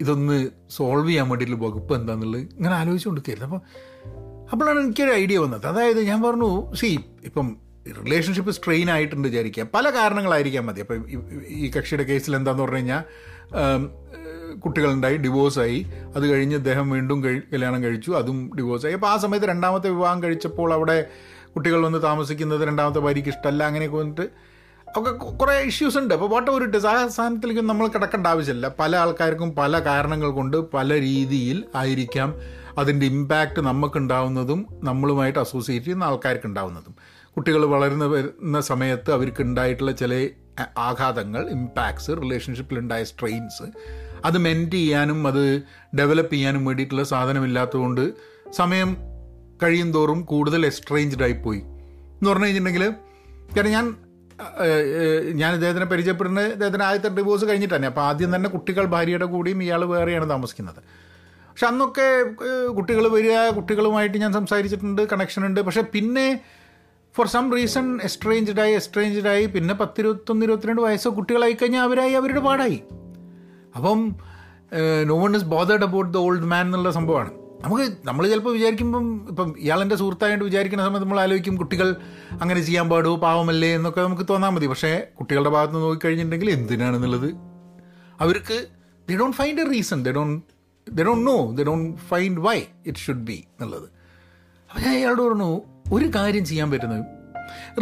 ഇതൊന്ന് 0.01 0.49
സോൾവ് 0.69 1.07
ചെയ്യാൻ 1.09 1.29
വേണ്ടിയിട്ടുള്ള 1.29 1.65
വകുപ്പ് 1.65 1.95
എന്താണെന്നുള്ളത് 1.95 2.41
ഇങ്ങനെ 2.41 2.75
ആലോചിച്ചുകൊണ്ടിരിക്കുകയായിരുന്നു. 2.75 3.55
അപ്പോൾ 3.55 4.49
അപ്പോഴാണ് 4.51 4.79
എനിക്കൊരു 4.79 5.11
ഐഡിയ 5.11 5.37
വന്നത്. 5.37 5.65
അതായത് 5.67 6.01
ഞാൻ 6.01 6.21
പറഞ്ഞു 6.21 6.73
സി 6.75 6.99
ഇപ്പം 7.23 7.57
റിലേഷൻഷിപ്പ് 8.05 8.51
സ്ട്രെയിൻ 8.51 8.91
ആയിട്ടുണ്ട് 8.91 9.27
വിചാരിക്കുക. 9.27 9.67
പല 9.73 9.89
കാരണങ്ങളായിരിക്കാം 9.89 10.65
മതി. 10.65 10.81
അപ്പം 10.81 11.05
ഈ 11.47 11.71
കക്ഷിയുടെ 11.77 12.03
കേസിൽ 12.03 12.35
എന്താന്ന് 12.35 12.63
പറഞ്ഞു 12.63 12.75
കഴിഞ്ഞാൽ 12.75 13.03
കുട്ടികളുണ്ടായി 14.63 15.17
ഡിവോഴ്സായി 15.17 15.79
അത് 16.15 16.25
കഴിഞ്ഞ് 16.31 16.55
അദ്ദേഹം 16.55 16.89
വീണ്ടും 16.89 17.23
കല്യാണം 17.53 17.83
കഴിച്ചു. 17.83 18.11
അതും 18.11 18.51
ഡിവോഴ്സായി 18.57 18.93
അപ്പോൾ 18.93 19.07
ആ 19.07 19.17
സമയത്ത് 19.17 19.45
രണ്ടാമത്തെ 19.45 19.89
വിവാഹം 19.89 20.23
കഴിച്ചപ്പോൾ 20.23 20.73
അവിടെ 20.73 21.07
കുട്ടികൾ 21.55 21.79
വന്ന് 21.85 22.01
താമസിക്കുന്നത് 22.01 22.67
രണ്ടാമത്തെ 22.67 22.99
ഭാര്യയ്ക്ക് 22.99 23.29
ഇഷ്ടമല്ല 23.29 23.63
അങ്ങനെയൊക്കെ 23.63 23.97
വന്നിട്ട് 23.97 24.25
ഒക്കെ 24.87 25.11
കുറേ 25.11 25.55
ഇഷ്യൂസ് 25.61 25.97
ഉണ്ട്. 25.97 26.13
അപ്പോൾ 26.13 26.29
വാട്ട് 26.29 26.51
ഒരു 26.51 26.65
ആ 26.87 27.07
സ്ഥാനത്തിലേക്ക് 27.07 27.61
നമ്മൾ 27.61 27.87
കിടക്കേണ്ട 27.87 28.27
ആവശ്യമില്ല. 28.27 28.67
പല 28.79 28.95
ആൾക്കാർക്കും 28.95 29.55
പല 29.55 29.79
കാരണങ്ങൾ 29.79 30.29
കൊണ്ട് 30.29 30.57
പല 30.57 30.99
രീതിയിൽ 30.99 31.65
ആയിരിക്കാം 31.75 32.31
അതിന്റെ 32.77 33.05
ഇമ്പാക്റ്റ് 33.05 33.61
നമുക്കുണ്ടാവുന്നതും 33.61 34.59
നമ്മളുമായിട്ട് 34.83 35.39
അസോസിയേറ്റ് 35.39 35.85
ചെയ്യുന്ന 35.85 36.03
ആൾക്കാർക്ക് 36.03 36.45
ഉണ്ടാവുന്നതും 36.45 36.95
കുട്ടികൾ 37.37 37.65
വളരുന്ന 37.65 38.05
വരുന്ന 38.05 38.59
സമയത്ത് 38.61 39.11
അവർക്ക് 39.11 39.41
ഉണ്ടായിട്ടുള്ള 39.41 39.91
ചില 39.91 40.13
ആഘാതങ്ങൾ 40.77 41.49
ഇമ്പാക്ട്സ് 41.49 42.11
റിലേഷൻഷിപ്പിലുണ്ടായ 42.11 43.03
സ്ട്രെയിൻസ് 43.03 43.65
അത് 44.25 44.37
മെന്റ് 44.37 44.75
ചെയ്യാനും 44.75 45.27
അത് 45.27 45.63
ഡെവലപ്പ് 45.99 46.33
ചെയ്യാനും 46.33 46.65
വേണ്ടിയിട്ടുള്ള 46.65 47.03
സാധനമില്ലാത്തതുകൊണ്ട് 47.03 48.13
സമയം 48.51 48.97
കഴിയും 49.63 49.93
തോറും 49.93 50.25
കൂടുതൽ 50.25 50.65
എക്സ്ട്രേഞ്ച്ഡ് 50.65 51.23
ആയിപ്പോയി. 51.23 51.59
എന്ന് 52.17 52.29
പറഞ്ഞു 52.29 52.45
കഴിഞ്ഞിട്ടുണ്ടെങ്കിൽ 52.45 52.85
കാരണം 53.57 53.71
ഞാൻ 53.71 53.95
ഞാൻ 55.33 55.53
ഇദ്ദേഹത്തിനെ 55.53 55.85
പരിചയപ്പെടുന്നത് 55.85 56.45
ഇദ്ദേഹത്തിന് 56.45 56.83
ആദ്യത്തെ 56.83 57.09
ഡിവോഴ്സ് 57.09 57.45
കഴിഞ്ഞിട്ടാണ്. 57.45 57.85
അപ്പോൾ 57.85 58.01
ആദ്യം 58.01 58.35
തന്നെ 58.35 58.49
കുട്ടികൾ 58.49 58.85
ഭാര്യയുടെ 58.85 59.25
കൂടിയും 59.25 59.63
ഇയാൾ 59.63 59.85
വേറെയാണ് 59.85 60.29
താമസിക്കുന്നത്. 60.29 60.81
പക്ഷെ 61.49 61.67
അന്നൊക്കെ 61.67 62.23
കുട്ടികൾ 62.77 63.07
വരിക 63.07 63.49
കുട്ടികളുമായിട്ട് 63.49 64.17
ഞാൻ 64.17 64.33
സംസാരിച്ചിട്ടുണ്ട് 64.33 65.01
കണക്ഷൻ 65.01 65.45
ഉണ്ട്. 65.45 65.61
പക്ഷെ 65.61 65.81
പിന്നെ 65.81 66.39
ഫോർ 67.15 67.27
സം 67.27 67.53
റീസൺ 67.55 67.99
എക്സ്ട്രേഞ്ച്ഡായി 68.01 68.73
എക്സ്ട്രേഞ്ച്ഡായി 68.73 69.45
പിന്നെ 69.45 69.73
പത്തിരുപത്തൊന്ന് 69.73 70.45
ഇരുപത്തിരണ്ട് 70.45 70.81
വയസ്സോ 70.81 71.09
കുട്ടികളായി 71.09 71.53
കഴിഞ്ഞാൽ 71.53 71.81
അവരായി 71.81 72.11
അവരുടെ 72.11 72.39
പാടായി. 72.39 72.83
അപ്പം 73.77 73.99
no 75.09 75.15
one 75.23 75.35
is 75.35 75.47
bothered 75.55 75.85
about 75.89 76.11
the 76.13 76.17
old 76.17 76.47
man 76.53 76.65
എന്നുള്ള 76.67 76.91
സംഭവമാണ്. 76.91 77.31
നമുക്ക് 77.63 77.85
നമ്മൾ 78.07 78.23
ചിലപ്പോൾ 78.31 78.53
വിചാരിക്കുമ്പം 78.53 79.05
ഇപ്പം 79.29 79.49
ഇയാളെന്റെ 79.59 79.95
സുഹൃത്തായിട്ട് 79.95 80.43
വിചാരിക്കുന്ന 80.43 80.83
സമയത്ത് 80.85 81.05
നമ്മൾ 81.05 81.19
ആലോചിക്കും 81.21 81.55
കുട്ടികൾ 81.57 81.87
അങ്ങനെ 82.41 82.61
ചെയ്യാൻ 82.61 82.89
പാടുമോ 82.89 83.15
പാവമല്ലേ 83.15 83.69
എന്നൊക്കെ 83.75 84.01
നമുക്ക് 84.01 84.25
തോന്നാൽ 84.29 84.49
മതി. 84.49 84.67
പക്ഷേ 84.67 84.91
കുട്ടികളുടെ 85.19 85.49
ഭാഗത്ത് 85.49 85.73
നിന്ന് 85.73 85.85
നോക്കിക്കഴിഞ്ഞിട്ടുണ്ടെങ്കിൽ 85.85 86.49
എന്തിനാണെന്നുള്ളത്? 86.49 87.29
അവർക്ക് 88.21 88.57
they 89.09 89.17
don't 89.17 89.37
find 89.37 89.61
a 89.61 89.65
reason 89.73 90.03
they 90.03 90.11
don't 90.11 90.43
they 90.87 91.03
don't 91.03 91.27
know 91.27 91.37
they 91.51 91.63
don't 91.63 91.97
find 92.11 92.39
why 92.39 92.57
it 92.85 92.97
should 92.97 93.25
be 93.29 93.37
എന്നുള്ളത്. 93.53 93.87
അപ്പോൾ 94.69 94.81
ഞാൻ 94.81 94.93
അയാളോട് 94.97 95.21
പറഞ്ഞു 95.21 95.49
ഒരു 95.93 96.07
കാര്യം 96.15 96.45
ചെയ്യാൻ 96.45 96.71
പറ്റുന്നത് 96.71 97.05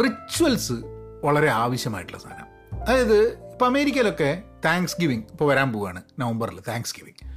റിച്വൽസ് 0.04 0.76
വളരെ 1.24 1.48
ആവശ്യമായിട്ടുള്ള 1.62 2.20
സാധനം. 2.22 2.48
അതായത് 2.82 3.18
ഇപ്പം 3.52 3.66
അമേരിക്കയിലൊക്കെ 3.66 4.30
താങ്ക്സ് 4.64 4.96
ഗിവിങ് 5.00 5.22
ഇപ്പോൾ 5.30 5.44
വരാൻ 5.44 5.72
പോവുകയാണ് 5.72 6.02
നവംബറിൽ 6.18 6.60
thanks 6.68 6.94
giving 6.98 7.36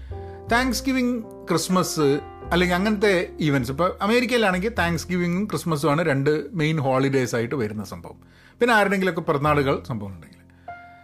thanks 0.52 0.86
giving 0.86 1.24
Christmas 1.50 2.20
അല്ലെങ്കിൽ 2.52 2.76
അങ്ങനത്തെ 2.76 3.30
ഈവന്റ്സ് 3.40 3.72
ഇപ്പോൾ 3.72 3.98
അമേരിക്കയിലാണെങ്കിൽ 4.02 4.74
താങ്ക്സ് 4.80 5.08
ഗിവിങ്ങും 5.08 5.46
ക്രിസ്മസും 5.46 5.90
ആണ് 5.90 6.06
രണ്ട് 6.06 6.44
മെയിൻ 6.54 6.78
ഹോളിഡേയ്സ് 6.78 7.36
ആയിട്ട് 7.36 7.56
വരുന്ന 7.56 7.84
സംഭവം. 7.84 8.20
പിന്നെ 8.62 8.76
ആരുടെങ്കിലൊക്കെ 8.76 9.22
പിറന്നാളുകൾ 9.22 9.84
സംഭവം 9.84 10.10
ഉണ്ടെങ്കിൽ. 10.10 10.40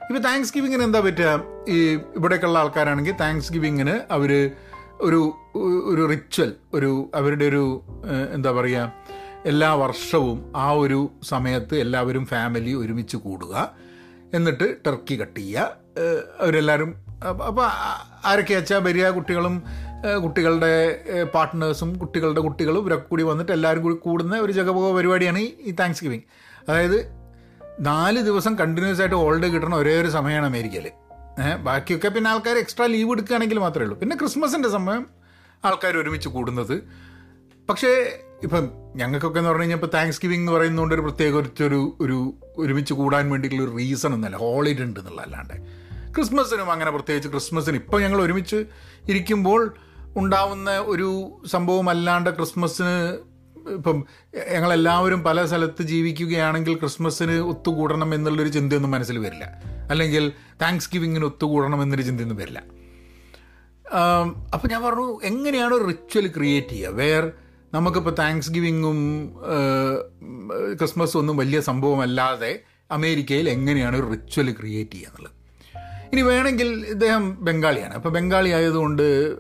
ഇപ്പോൾ 0.09 0.19
താങ്ക്സ് 0.19 0.53
ഗിവിങ്ങിന് 0.53 0.83
എന്താ 0.83 0.99
പറ്റുക? 0.99 1.43
ഈ 1.67 1.93
ഇവിടേക്കുള്ള 2.15 2.59
ആൾക്കാരാണെങ്കിൽ 2.59 3.11
താങ്ക്സ് 3.11 3.53
ഗിവിങ്ങിന് 3.53 4.01
അവർ 4.11 4.51
ഒരു 5.01 5.33
ഒരു 5.85 6.07
റിച്വൽ 6.09 6.53
ഒരു 6.73 7.11
അവരുടെ 7.15 7.45
ഒരു 7.45 7.83
എന്താ 8.33 8.51
പറയുക 8.51 8.93
എല്ലാ 9.45 9.73
വർഷവും 9.73 10.53
ആ 10.55 10.71
ഒരു 10.71 11.11
സമയത്ത് 11.23 11.75
എല്ലാവരും 11.75 12.25
ഫാമിലി 12.25 12.73
ഒരുമിച്ച് 12.73 13.17
കൂടുക. 13.17 13.73
എന്നിട്ട് 14.33 14.75
ടർക്കി 14.87 15.21
കട്ട് 15.21 15.39
ചെയ്യുക. 15.39 15.84
അവരെല്ലാവരും 16.41 16.95
അപ്പോൾ 17.27 17.69
ആരൊക്കെ 18.25 18.53
വെച്ചാൽ 18.53 18.77
വരിക 18.77 19.09
കുട്ടികളും 19.09 19.63
കുട്ടികളുടെ 20.23 20.73
പാർട്ട്നേഴ്സും 21.33 21.99
കുട്ടികളുടെ 21.99 22.41
കുട്ടികളും 22.41 22.81
ഇവരൊക്കെ 22.81 23.07
കൂടി 23.09 23.23
വന്നിട്ട് 23.23 23.51
എല്ലാവരും 23.51 23.83
കൂടി 23.83 23.95
കൂടുന്ന 23.95 24.39
ഒരു 24.39 24.51
ജഗപോക 24.51 24.95
പരിപാടിയാണ് 24.95 25.39
ഈ 25.39 25.71
താങ്ക്സ് 25.79 26.03
ഗിവിങ് 26.03 26.25
അതായത് 26.69 27.11
നാല് 27.79 28.19
ദിവസം 28.19 28.55
കണ്ടിന്യൂസ് 28.55 29.01
ആയിട്ട് 29.01 29.15
ഹോളിഡേ 29.15 29.47
കിട്ടണ 29.47 29.75
ഒരേ 29.75 30.01
ഒരു 30.01 30.07
സമയമാണ് 30.07 30.45
അമേരിക്കയിൽ 30.45 30.91
ബാക്കിയൊക്കെ 31.63 32.07
പിന്നെ 32.07 32.29
ആൾക്കാർ 32.29 32.57
എക്സ്ട്രാ 32.57 32.85
ലീവ് 32.85 33.11
എടുക്കുകയാണെങ്കിൽ 33.11 33.59
മാത്രമേ 33.59 33.83
ഉള്ളൂ. 33.83 33.99
പിന്നെ 33.99 34.15
ക്രിസ്മസിന്റെ 34.15 34.69
സമയം 34.69 35.07
ആൾക്കാർ 35.65 35.97
ഒരുമിച്ച് 35.97 36.29
കൂടുന്നത്. 36.29 36.83
പക്ഷേ 37.69 37.91
ഇപ്പം 38.43 38.71
ഞങ്ങൾക്കൊക്കെ 38.95 39.39
എന്ന് 39.39 39.49
പറഞ്ഞു 39.49 39.61
കഴിഞ്ഞാൽ 39.61 39.77
ഇപ്പോൾ 39.77 39.91
താങ്ക്സ് 39.97 40.21
ഗിവിംഗ് 40.21 40.41
എന്ന് 40.41 40.51
പറയുന്നതുകൊണ്ട് 40.51 40.95
ഒരു 40.95 41.01
പ്രത്യേക 41.01 41.35
ഒരു 41.67 41.95
ഒരു 42.01 42.33
ഒരുമിച്ച് 42.57 42.93
കൂടാൻ 42.93 43.29
വേണ്ടിയിട്ടുള്ള 43.29 43.69
ഒരു 43.69 43.77
റീസൺ 43.77 44.13
ഒന്നുമല്ല. 44.13 44.37
ഹോളിഡേ 44.37 44.83
ഉണ്ട് 44.83 44.99
എന്നുള്ള 44.99 45.21
അല്ലാണ്ട് 45.21 45.84
ക്രിസ്മസിനും 46.15 46.71
അങ്ങനെ 46.71 46.91
പ്രത്യേകിച്ച് 46.91 47.29
ക്രിസ്മസിന് 47.29 47.75
ഇപ്പം 47.75 48.01
ഞങ്ങൾ 48.01 48.21
ഒരുമിച്ച് 48.21 48.65
ഇരിക്കുമ്പോൾ 49.09 49.75
ഉണ്ടാവുന്ന 50.17 50.71
ഒരു 50.77 51.07
സംഭവം 51.47 51.89
അല്ലാണ്ട് 51.89 52.29
ക്രിസ്മസിന് 52.29 53.17
ഇപ്പം 53.73 54.05
ഞങ്ങളെല്ലാവരും 54.51 55.23
പല 55.23 55.45
സ്ഥലത്ത് 55.45 55.83
ജീവിക്കുകയാണെങ്കിൽ 55.83 56.73
ക്രിസ്മസിന് 56.75 57.31
ഒത്തുകൂടണം 57.31 58.15
എന്നുള്ളൊരു 58.15 58.49
ചിന്തയൊന്നും 58.49 58.91
മനസ്സിൽ 58.91 59.17
വരില്ല. 59.17 59.45
അല്ലെങ്കിൽ 59.91 60.31
താങ്ക്സ് 60.61 60.89
ഗിവിങ്ങിന് 60.93 61.25
ഒത്തുകൂടണം 61.25 61.81
എന്നൊരു 61.81 62.01
ചിന്തയൊന്നും 62.01 62.37
വരില്ല. 62.37 62.63
അപ്പോൾ 64.53 64.67
ഞാൻ 64.67 64.83
പറഞ്ഞു 64.83 65.19
എങ്ങനെയാണ് 65.23 65.73
ഒരു 65.73 65.85
റിച്വൽ 65.85 66.27
ക്രിയേറ്റ് 66.27 66.67
ചെയ്യുക? 66.67 66.91
വേർ 66.91 67.31
നമുക്കിപ്പോൾ 67.73 68.15
താങ്ക്സ് 68.19 68.51
ഗിവിങ്ങും 68.51 68.99
ക്രിസ്മസും 70.73 71.19
ഒന്നും 71.19 71.37
വലിയ 71.37 71.59
സംഭവമല്ലാതെ 71.59 72.59
അമേരിക്കയിൽ 72.91 73.49
എങ്ങനെയാണ് 73.49 73.97
ഒരു 73.97 74.07
റിച്വൽ 74.11 74.51
ക്രിയേറ്റ് 74.51 74.91
ചെയ്യുക 74.91 75.09
എന്നുള്ളത്? 75.09 75.44
ഇനി 76.13 76.21
വേണമെങ്കിൽ 76.21 76.85
ഇദ്ദേഹം 76.89 77.45
ബംഗാളിയാണ്. 77.45 77.93
അപ്പോൾ 77.93 78.09
ബംഗാളി 78.09 78.49
ആയതുകൊണ്ട് 78.49 79.35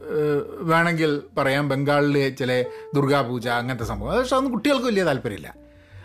വേണമെങ്കിൽ 0.59 1.21
പറയാം 1.37 1.69
ബംഗാളിലെ 1.69 2.29
ചില 2.29 2.65
ദുർഗാപൂജ 2.95 3.47
അങ്ങനത്തെ 3.47 3.85
സംഭവം. 3.85 4.17
പക്ഷെ 4.17 4.35
അതൊന്നും 4.35 4.53
കുട്ടികൾക്ക് 4.53 4.85
വലിയ 4.85 5.03
താല്പര്യമില്ല. 5.03 5.55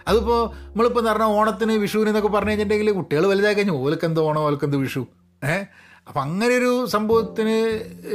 അതിപ്പോൾ 0.09 0.55
നമ്മളിപ്പോൾ 0.55 1.01
എന്ന് 1.01 1.11
പറഞ്ഞാൽ 1.11 1.29
ഓണത്തിന് 1.29 1.73
വിഷുവിനെന്നൊക്കെ 1.73 2.29
പറഞ്ഞു 2.29 2.51
കഴിഞ്ഞിട്ടുണ്ടെങ്കിൽ 2.51 2.93
കുട്ടികൾ 2.93 3.27
വലുതായി 3.27 3.55
കഴിഞ്ഞു. 3.55 3.73
ഓലക്കെന്ത് 3.73 4.21
ഓണം 4.21 4.41
ഓലക്കെന്ത് 4.41 4.77
വിഷു? 4.77 5.07
ഏഹ് 5.45 5.67
അപ്പം 6.09 6.23
അങ്ങനെ 6.23 6.57
ഒരു 6.57 6.87
സംഭവത്തിന് 6.87 7.57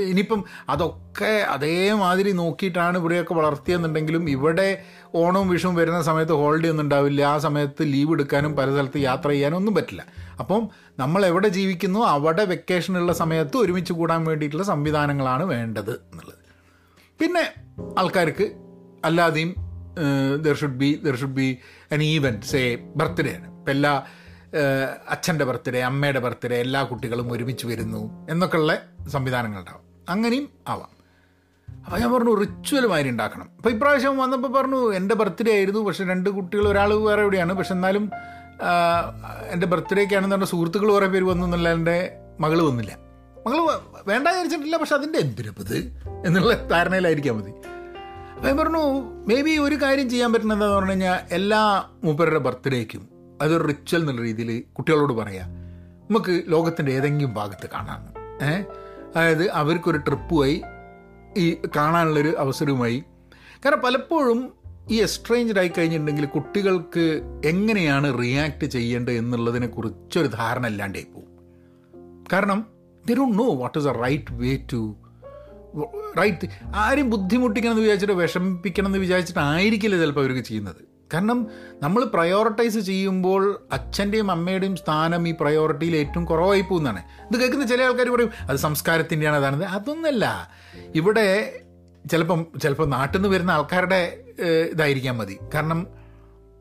ഇനിയിപ്പം 0.10 0.44
അതൊക്കെ 0.70 1.46
അതേമാതിരി 1.50 2.32
നോക്കിയിട്ടാണ് 2.32 2.98
ഇവിടെയൊക്കെ 2.98 3.34
വളർത്തിയെന്നുണ്ടെങ്കിലും 3.34 4.30
ഇവിടെ 4.30 4.84
ഓണവും 5.15 5.50
വിഷുവും 5.50 5.75
വരുന്ന 5.75 6.01
സമയത്ത് 6.01 6.32
ഹോളിഡേ 6.32 6.70
ഒന്നും 6.70 6.84
ഉണ്ടാവില്ല 6.84 7.22
ആ 7.22 7.38
സമയത്ത് 7.38 7.84
ലീവ് 7.84 8.13
എടുക്കാനും 8.13 8.56
പല 8.56 8.72
സ്ഥലത്ത് 8.72 8.98
യാത്ര 8.98 9.30
ചെയ്യാനും 9.30 9.58
ഒന്നും 9.58 9.75
പറ്റില്ല. 9.75 10.06
അപ്പം 10.39 10.70
നമ്മൾ 11.00 11.25
എവിടെ 11.25 11.48
ജീവിക്കുന്നു 11.48 12.00
അവിടെ 12.00 12.46
വെക്കേഷനുള്ള 12.46 13.13
സമയത്ത് 13.13 13.58
ഒരുമിച്ച് 13.58 13.94
കൂടാൻ 13.94 14.25
വേണ്ടിയിട്ടുള്ള 14.25 14.63
സംവിധാനങ്ങളാണ് 14.63 15.44
വേണ്ടത് 15.44 15.94
എന്നുള്ളത്. 16.12 16.44
പിന്നെ 17.20 17.46
ആൾക്കാർക്ക് 18.00 18.48
അല്ലാതെയും 19.06 19.56
there 20.42 20.56
should 20.56 20.80
be 20.84 21.01
there 21.06 21.15
should 21.15 21.38
be 21.42 21.58
an 21.92 22.04
event 22.04 22.46
say 22.46 22.62
birthday 22.96 23.34
ആണ്. 23.36 23.48
ഇപ്പം 23.60 23.72
എല്ലാ 23.72 23.94
അച്ഛന്റെ 25.10 25.46
ബർത്ത്ഡേ 25.46 25.80
അമ്മയുടെ 25.80 26.20
ബർത്ത്ഡേ 26.20 26.56
എല്ലാ 26.56 26.84
കുട്ടികളും 26.84 27.32
ഒരുമിച്ച് 27.32 27.68
വരുന്നു 27.68 28.28
എന്നൊക്കെയുള്ള 28.30 28.78
സംവിധാനങ്ങളുണ്ടാവും. 29.08 29.82
അങ്ങനെയും 30.10 30.50
ആവാം. 30.68 30.96
അപ്പോൾ 31.86 32.00
ഞാൻ 32.00 32.14
പറഞ്ഞു 32.14 32.34
റിച്വൽ 32.34 32.88
മാതിരി 32.88 33.10
ഉണ്ടാക്കണം. 33.10 33.50
അപ്പോൾ 33.58 33.70
ഇപ്രാവശ്യം 33.70 34.18
വന്നപ്പോൾ 34.18 34.54
പറഞ്ഞു 34.54 34.94
എന്റെ 34.94 35.16
ബർത്ത്ഡേ 35.16 35.54
ആയിരുന്നു 35.54 35.80
പക്ഷെ 35.80 36.04
രണ്ട് 36.04 36.30
കുട്ടികൾ 36.30 36.68
ഒരാൾ 36.68 36.94
വേറെ 36.94 37.22
എവിടെയാണ് 37.22 37.54
പക്ഷെ 37.54 37.74
എന്നാലും 37.74 38.12
എന്റെ 39.52 39.68
ബർത്ത്ഡേക്കാണെന്ന് 39.68 40.36
പറഞ്ഞ 40.36 40.46
സുഹൃത്തുക്കൾ 40.46 40.92
കുറേ 40.92 41.08
പേര് 41.08 41.24
വന്നു 41.24 41.48
എന്നല്ല 41.48 41.74
എന്റെ 41.74 42.18
മകൾ 42.40 42.62
വന്നില്ല. 42.62 42.98
മകൾ 43.48 43.60
വേണ്ട 44.08 44.28
വിചാരിച്ചിട്ടില്ല 44.28 44.78
പക്ഷെ 44.78 44.96
അതിന്റെ 44.96 45.20
എന്തിനപ്പത് 45.20 45.76
എന്നുള്ള 46.26 46.68
ധാരണയിലായിരിക്കാം 46.68 47.40
മതി. 47.40 47.52
അപ്പോൾ 47.52 48.48
ഞാൻ 48.48 48.58
പറഞ്ഞു 48.58 48.84
മേ 49.28 49.42
ബി 49.42 49.58
ഒരു 49.58 49.76
കാര്യം 49.76 50.10
ചെയ്യാൻ 50.10 50.34
പറ്റുന്നത് 50.34 50.70
പറഞ്ഞു 50.70 50.90
കഴിഞ്ഞാൽ 50.90 51.20
എല്ലാ 51.32 51.84
മൂപ്പരുടെ 52.04 52.40
ബർത്ത്ഡേക്കും 52.40 53.15
അതൊരു 53.46 53.64
റിച്വൽ 53.64 54.00
എന്നുള്ള 54.00 54.22
രീതിയിൽ 54.22 54.64
കുട്ടികളോട് 54.78 55.14
പറയാം. 55.14 55.50
നമുക്ക് 56.10 56.44
ലോകത്തിന്റെ 56.48 56.92
ഏതെങ്കിലും 56.92 57.34
ഭാഗത്ത് 57.34 57.70
കാണാം. 57.70 58.14
ഏഹ് 58.46 58.66
അതായത് 59.16 59.50
അവർക്കൊരു 59.50 59.98
ട്രിപ്പുമായി 59.98 60.62
ഈ 61.38 61.58
കാണാനുള്ളൊരു 61.75 62.36
അവസരവുമായി. 62.38 63.04
കാരണം 63.66 63.82
പലപ്പോഴും 63.82 64.54
ഈ 64.92 64.96
എക്സ്ട്രേഞ്ച്ഡ് 65.02 65.60
ആയി 65.60 65.68
കഴിഞ്ഞിട്ടുണ്ടെങ്കിൽ 65.68 66.25
കുട്ടികൾക്ക് 66.25 67.22
എങ്ങനെയാണ് 67.46 68.20
റിയാക്ട് 68.20 68.66
ചെയ്യേണ്ടത് 68.66 69.14
എന്നുള്ളതിനെ 69.14 69.68
കുറിച്ചൊരു 69.68 70.28
ധാരണ 70.28 70.68
ഇല്ലാണ്ടായി 70.68 71.08
പോകും 71.16 71.36
കാരണം 72.34 72.66
they 73.08 73.16
don't 73.16 73.38
know 73.38 73.56
what 73.56 73.78
is 73.78 73.88
a 73.88 73.92
right 73.92 74.34
way 74.34 74.68
to 74.74 74.96
right 76.20 76.48
ആരും 76.75 77.10
ബുദ്ധിമുട്ടിക്കണം 77.10 77.72
എന്ന് 77.72 77.82
വിചാരിച്ചിട്ട് 77.82 78.14
വിഷമിപ്പിക്കണം 78.14 78.88
എന്ന് 78.88 79.00
വിചാരിച്ചിട്ടായിരിക്കില്ല 79.00 79.98
ചിലപ്പോൾ 79.98 80.25
അവർക്ക് 80.25 80.48
ചെയ്യുന്നത്. 80.48 80.95
കാരണം 81.14 81.48
നമ്മൾ 81.82 82.04
പ്രയോറിറ്റൈസ് 82.04 82.78
ചെയ്യുമ്പോൾ 82.78 83.68
അച്ഛന്റെയും 83.72 84.32
അമ്മയുടെയും 84.32 84.76
സ്ഥാനം 84.76 85.28
ഈ 85.28 85.34
പ്രയോറിറ്റിയിൽ 85.42 85.96
ഏറ്റവും 85.96 86.26
കുറവായി 86.26 86.62
പോകുന്നതാണ്. 86.62 87.02
ഇത് 87.28 87.40
കേൾക്കുന്ന 87.42 87.66
ചില 87.66 87.82
ആൾക്കാർ 87.82 88.10
പറയും 88.10 88.32
അത് 88.40 88.58
സംസ്കാരത്തിന്റെയാണ് 88.58 89.38
അതാണ്. 89.38 89.66
അതൊന്നല്ല. 89.66 90.50
ഇവിടെ 90.96 91.54
ചിലപ്പം 92.12 92.46
ചിലപ്പോൾ 92.62 92.88
നാട്ടിൽ 92.88 93.18
നിന്ന് 93.18 93.30
വരുന്ന 93.30 93.52
ആൾക്കാരുടെ 93.52 94.24
ഇതായിരിക്കാൻ 94.72 95.18
മതി. 95.18 95.38
കാരണം 95.54 95.88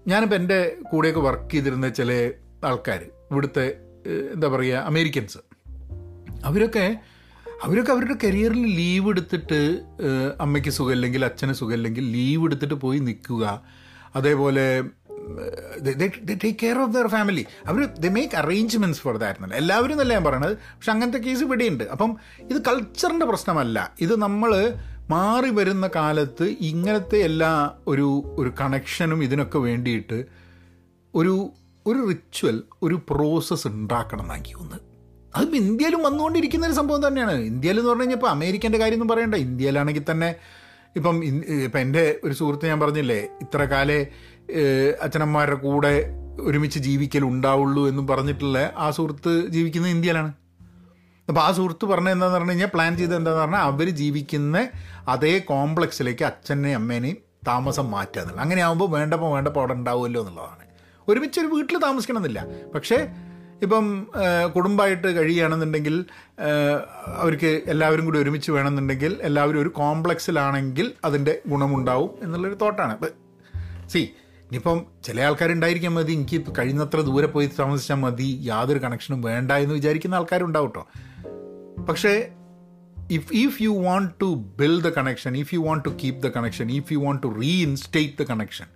ഞാനിപ്പോൾ 0.06 0.36
എന്റെ 0.36 0.76
കൂടെയൊക്കെ 0.92 1.20
വർക്ക് 1.20 1.50
ചെയ്തിരുന്ന 1.50 1.88
ചില 1.88 2.30
ആൾക്കാർ 2.64 3.00
ഇവിടുത്തെ 3.30 3.76
എന്താ 4.32 4.48
പറയുക 4.48 4.76
അമേരിക്കൻസ് 4.76 5.38
അവരൊക്കെ 6.44 6.98
അവരൊക്കെ 7.64 7.92
അവരുടെ 7.92 8.14
കരിയറിൽ 8.24 8.66
ലീവ് 8.76 9.08
എടുത്തിട്ട് 9.08 9.80
അമ്മയ്ക്ക് 10.40 10.70
സുഖമില്ലെങ്കിൽ 10.70 11.24
അച്ഛന് 11.24 11.52
സുഖമില്ലെങ്കിൽ 11.52 12.12
ലീവ് 12.12 12.44
എടുത്തിട്ട് 12.44 12.74
പോയി 12.74 12.98
നിൽക്കുക. 12.98 13.62
അതേപോലെ 14.14 14.82
take 16.44 16.56
care 16.62 16.78
of 16.78 16.92
their 16.92 17.06
family 17.06 17.46
our 17.66 17.84
the 17.84 18.06
make 18.06 18.36
arrangements 18.36 19.00
for 19.00 19.16
that 19.16 19.54
എല്ലാവരും 19.54 19.92
എന്നല്ല 19.92 20.12
ഞാൻ 20.12 20.24
പറയണത്? 20.24 20.56
പക്ഷെ 20.56 20.90
അങ്ങനത്തെ 20.92 21.18
കേസ് 21.18 21.42
ഇവിടെയുണ്ട്. 21.42 21.84
അപ്പം 21.84 22.16
ഇത് 22.50 22.62
കൾച്ചറിന്റെ 22.62 23.26
പ്രശ്നമല്ല. 23.26 23.94
ഇത് 24.00 24.18
നമ്മൾ 24.18 24.74
മാറി 25.10 25.50
വരുന്ന 25.50 25.90
കാലത്ത് 25.96 26.56
ഇങ്ങനത്തെ 26.60 27.18
എല്ലാ 27.18 27.70
ഒരു 27.86 28.22
ഒരു 28.38 28.52
കണക്ഷനും 28.60 29.24
ഇതിനൊക്കെ 29.24 29.58
വേണ്ടിയിട്ട് 29.58 30.24
ഒരു 31.14 31.52
ഒരു 31.86 32.06
റിച്വൽ 32.08 32.62
ഒരു 32.82 33.00
പ്രോസസ്സ് 33.10 33.68
ഉണ്ടാക്കണം 33.68 34.22
എന്നാക്കി 34.22 34.54
ഒന്ന് 34.54 34.76
അതിപ്പോൾ 35.36 35.56
ഇന്ത്യയിലും 35.56 36.02
വന്നുകൊണ്ടിരിക്കുന്ന 36.02 36.66
ഒരു 36.66 36.74
സംഭവം 36.74 37.06
തന്നെയാണ്. 37.06 37.32
ഇന്ത്യയിൽ 37.32 37.76
എന്ന് 37.78 37.88
പറഞ്ഞു 37.88 38.02
കഴിഞ്ഞാൽ 38.02 38.16
ഇപ്പോൾ 38.16 38.30
അമേരിക്കന്റെ 38.30 38.78
കാര്യമൊന്നും 38.78 39.08
പറയണ്ട. 39.08 39.34
ഇന്ത്യയിലാണെങ്കിൽ 39.34 40.04
തന്നെ 40.10 40.34
ഇപ്പം 40.96 41.24
ഇപ്പം 41.64 41.78
എന്റെ 41.80 42.20
ഒരു 42.24 42.34
സുഹൃത്ത് 42.34 42.66
ഞാൻ 42.66 42.80
പറഞ്ഞില്ലേ 42.80 43.16
ഇത്ര 43.16 43.62
കാലേ 43.64 44.06
അച്ഛനമ്മമാരുടെ 45.02 45.56
കൂടെ 45.56 45.92
ഒരുമിച്ച് 46.40 46.78
ജീവിക്കൽ 46.78 47.24
ഉണ്ടാവുള്ളൂ 47.24 47.88
എന്ന് 47.88 48.08
പറഞ്ഞിട്ടുള്ള 48.08 48.72
ആ 48.76 48.90
സുഹൃത്ത് 48.90 49.46
ജീവിക്കുന്നത് 49.48 49.92
ഇന്ത്യയിലാണ്. 49.92 50.32
അപ്പോൾ 51.28 51.40
ആ 51.40 51.52
സുഹൃത്ത് 51.52 51.84
പറഞ്ഞത് 51.86 52.12
എന്താണെന്ന് 52.12 52.38
പറഞ്ഞു 52.38 52.50
കഴിഞ്ഞാൽ 52.50 52.70
പ്ലാൻ 52.74 52.96
ചെയ്ത് 52.96 53.16
എന്താണെന്ന് 53.16 53.42
പറഞ്ഞാൽ 53.42 53.60
അവർ 53.60 53.88
ജീവിക്കുന്ന 53.90 54.70
അതേ 55.08 55.38
കോംപ്ലക്സിലേക്ക് 55.38 56.24
അച്ഛനെയും 56.24 56.76
അമ്മേനെയും 56.76 57.16
താമസം 57.46 57.90
മാറ്റുക 57.90 58.20
എന്നുള്ളത്. 58.20 58.44
അങ്ങനെ 58.44 58.62
ആകുമ്പോൾ 58.62 58.90
വേണ്ടപ്പോൾ 58.90 59.30
വേണ്ടപ്പോൾ 59.34 59.60
അവിടെ 59.60 59.72
ഉണ്ടാവുമല്ലോ 59.72 60.20
എന്നുള്ളതാണ്. 60.20 60.64
ഒരുമിച്ച് 61.08 61.40
ഒരു 61.40 61.46
വീട്ടിൽ 61.46 61.78
താമസിക്കണമെന്നില്ല. 61.78 62.46
പക്ഷേ 62.74 62.98
ഇപ്പം 63.62 64.06
കുടുംബമായിട്ട് 64.56 65.16
കഴിയുകയാണെന്നുണ്ടെങ്കിൽ 65.16 66.04
അവർക്ക് 67.06 67.62
എല്ലാവരും 67.66 68.04
കൂടി 68.04 68.18
ഒരുമിച്ച് 68.18 68.50
വേണമെന്നുണ്ടെങ്കിൽ 68.52 69.18
എല്ലാവരും 69.22 69.60
ഒരു 69.60 69.68
കോംപ്ലക്സിലാണെങ്കിൽ 69.68 70.92
അതിന്റെ 71.04 71.42
ഗുണമുണ്ടാവും 71.46 72.10
എന്നുള്ളൊരു 72.22 72.54
തോട്ടാണ്. 72.54 72.98
സി 73.88 73.98
ഇനിയിപ്പം 73.98 74.86
ചില 75.04 75.20
ആൾക്കാരുണ്ടായിരിക്കാൻ 75.20 75.94
മതി. 75.94 76.12
എനിക്ക് 76.12 76.42
കഴിയുന്നത്ര 76.58 77.00
ദൂരെ 77.00 77.26
പോയി 77.26 77.50
താമസിച്ചാൽ 77.58 77.96
മതി. 77.96 78.40
യാതൊരു 78.42 78.78
കണക്ഷനും 78.78 79.22
വേണ്ട 79.22 79.52
എന്ന് 79.52 79.74
വിചാരിക്കുന്ന 79.74 80.14
ആൾക്കാരുണ്ടാവും 80.14 80.68
കേട്ടോ 80.68 80.86
പക്ഷേ 81.84 82.28
if 83.10 83.32
if 83.32 83.62
you 83.62 83.68
want 83.68 84.12
to 84.20 84.44
build 84.60 84.84
the 84.84 84.88
connection 84.88 85.36
if 85.36 85.54
you 85.54 85.58
want 85.58 85.84
to 85.84 85.88
keep 86.04 86.22
the 86.22 86.26
connection 86.26 86.72
if 86.72 86.92
you 86.92 86.98
want 86.98 87.22
to 87.22 87.26
reinstate 87.26 88.22
the 88.22 88.22
connection 88.22 88.66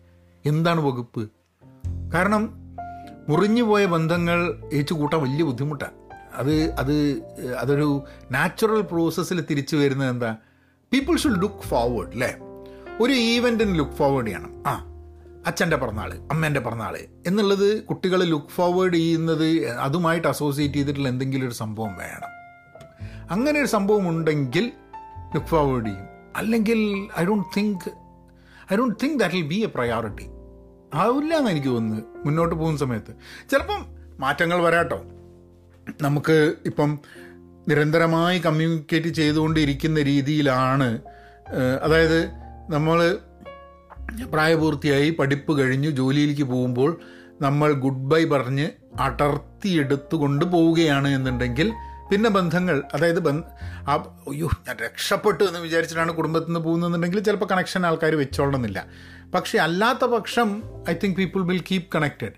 എന്താണ് 0.47 0.81
വകുപ്പ്? 0.81 1.31
കാരണം 2.15 2.68
മുറിഞ്ഞു 3.29 3.63
പോയ 3.63 3.87
ബന്ധങ്ങൾ 3.87 4.61
ഏച്ചു 4.73 4.95
കൂട്ടാൻ 4.95 5.23
വലിയ 5.23 5.45
ബുദ്ധിമുട്ടാണ് 5.45 5.97
അത് 6.35 6.73
അത് 6.73 6.95
അതൊരു 7.59 8.05
നാച്ചുറൽ 8.31 8.81
പ്രോസസ്സിൽ 8.81 9.41
തിരിച്ചു 9.41 9.77
വരുന്നത് 9.77 10.11
എന്താ? 10.11 10.37
പീപ്പിൾ 10.93 11.17
ഷുഡ് 11.17 11.43
ലുക്ക് 11.43 11.63
ഫോർവേഡ് 11.63 12.09
അല്ലേ 12.09 12.37
ഒരു 13.01 13.13
ഈവന്റിന് 13.13 13.79
ലുക്ക് 13.79 13.93
ഫോർവേഡ് 13.93 14.27
ചെയ്യണം. 14.27 14.63
ആ 14.67 14.73
അച്ഛന്റെ 15.47 15.77
പിറന്നാൾ 15.77 16.13
അമ്മേന്റെ 16.31 16.61
പിറന്നാൾ 16.61 16.99
എന്നുള്ളത് 17.27 17.85
കുട്ടികൾ 17.85 18.25
ലുക്ക് 18.25 18.49
ഫോർവേഡ് 18.49 18.95
ചെയ്യുന്നത് 18.95 19.67
അതുമായിട്ട് 19.67 20.29
അസോസിയേറ്റ് 20.29 20.75
ചെയ്തിട്ടുള്ള 20.75 21.09
എന്തെങ്കിലും 21.09 21.47
ഒരു 21.47 21.55
സംഭവം 21.55 21.95
വേണം. 21.97 22.31
അങ്ങനെ 23.31 23.61
ഒരു 23.61 23.67
സംഭവം 23.67 24.09
ഉണ്ടെങ്കിൽ 24.09 24.73
ലുക്ക് 25.35 25.47
ഫോർവേഡ് 25.47 25.87
ചെയ്യും. 25.87 26.09
അല്ലെങ്കിൽ 26.37 27.09
I 27.21 27.25
don't 27.25 27.49
think 27.57 27.89
I 28.73 28.77
don't 28.77 28.97
think 29.03 29.21
that 29.21 29.35
will 29.35 29.43
be 29.43 29.55
a 29.55 29.67
priority 29.67 30.27
ആവില്ല 30.95 31.35
എന്ന് 31.35 31.51
എനിക്ക് 31.51 31.69
തോന്നുന്നത് 31.69 32.05
മുന്നോട്ട് 32.27 32.55
പോകുന്ന 32.55 32.79
സമയത്ത്. 32.79 33.15
ചിലപ്പം 33.51 33.87
മാറ്റങ്ങൾ 34.21 34.63
വരാട്ടോ. 34.63 35.03
നമുക്ക് 36.03 36.55
ഇപ്പം 36.67 36.99
നിരന്തരമായി 37.69 38.39
കമ്മ്യൂണിക്കേറ്റ് 38.39 39.09
ചെയ്തുകൊണ്ടിരിക്കുന്ന 39.09 40.03
രീതിയിലാണ് 40.03 40.99
അതായത് 41.83 42.31
നമ്മൾ 42.71 43.19
പ്രായപൂർത്തിയായി 44.33 45.11
പഠിപ്പ് 45.11 45.59
കഴിഞ്ഞു 45.59 45.91
ജോലിയിലേക്ക് 45.91 46.43
പോകുമ്പോൾ 46.43 47.01
നമ്മൾ 47.41 47.73
ഗുഡ് 47.73 48.11
ബൈ 48.11 48.25
പറഞ്ഞ് 48.25 48.69
അടർത്തിയെടുത്തുകൊണ്ട് 49.01 50.45
പോവുകയാണ് 50.45 51.09
എന്നുണ്ടെങ്കിൽ 51.09 51.73
പിന്നെ 52.11 52.31
ബന്ധങ്ങൾ 52.31 52.83
അതായത് 52.95 53.29
ആ 53.63 53.95
അയ്യോ 54.29 54.49
ഞാൻ 54.69 54.77
രക്ഷപ്പെട്ടു 54.77 55.45
എന്ന് 55.45 55.61
വിചാരിച്ചിട്ടാണ് 55.61 56.13
കുടുംബത്തിൽ 56.13 56.47
നിന്ന് 56.47 56.61
പോകുന്നതെന്നുണ്ടെങ്കിൽ 56.61 57.21
ചിലപ്പോൾ 57.21 57.47
കണക്ഷൻ 57.47 57.87
ആൾക്കാർ 57.87 58.15
വെച്ചോളണമെന്നില്ല. 58.15 58.87
പക്ഷേ 59.35 59.59
അല്ലാത്ത 59.59 60.05
പക്ഷം 60.05 60.63
I 60.91 60.95
think 61.05 61.17
people 61.17 61.41
will 61.43 61.63
keep 61.71 61.89
connected. 61.95 62.37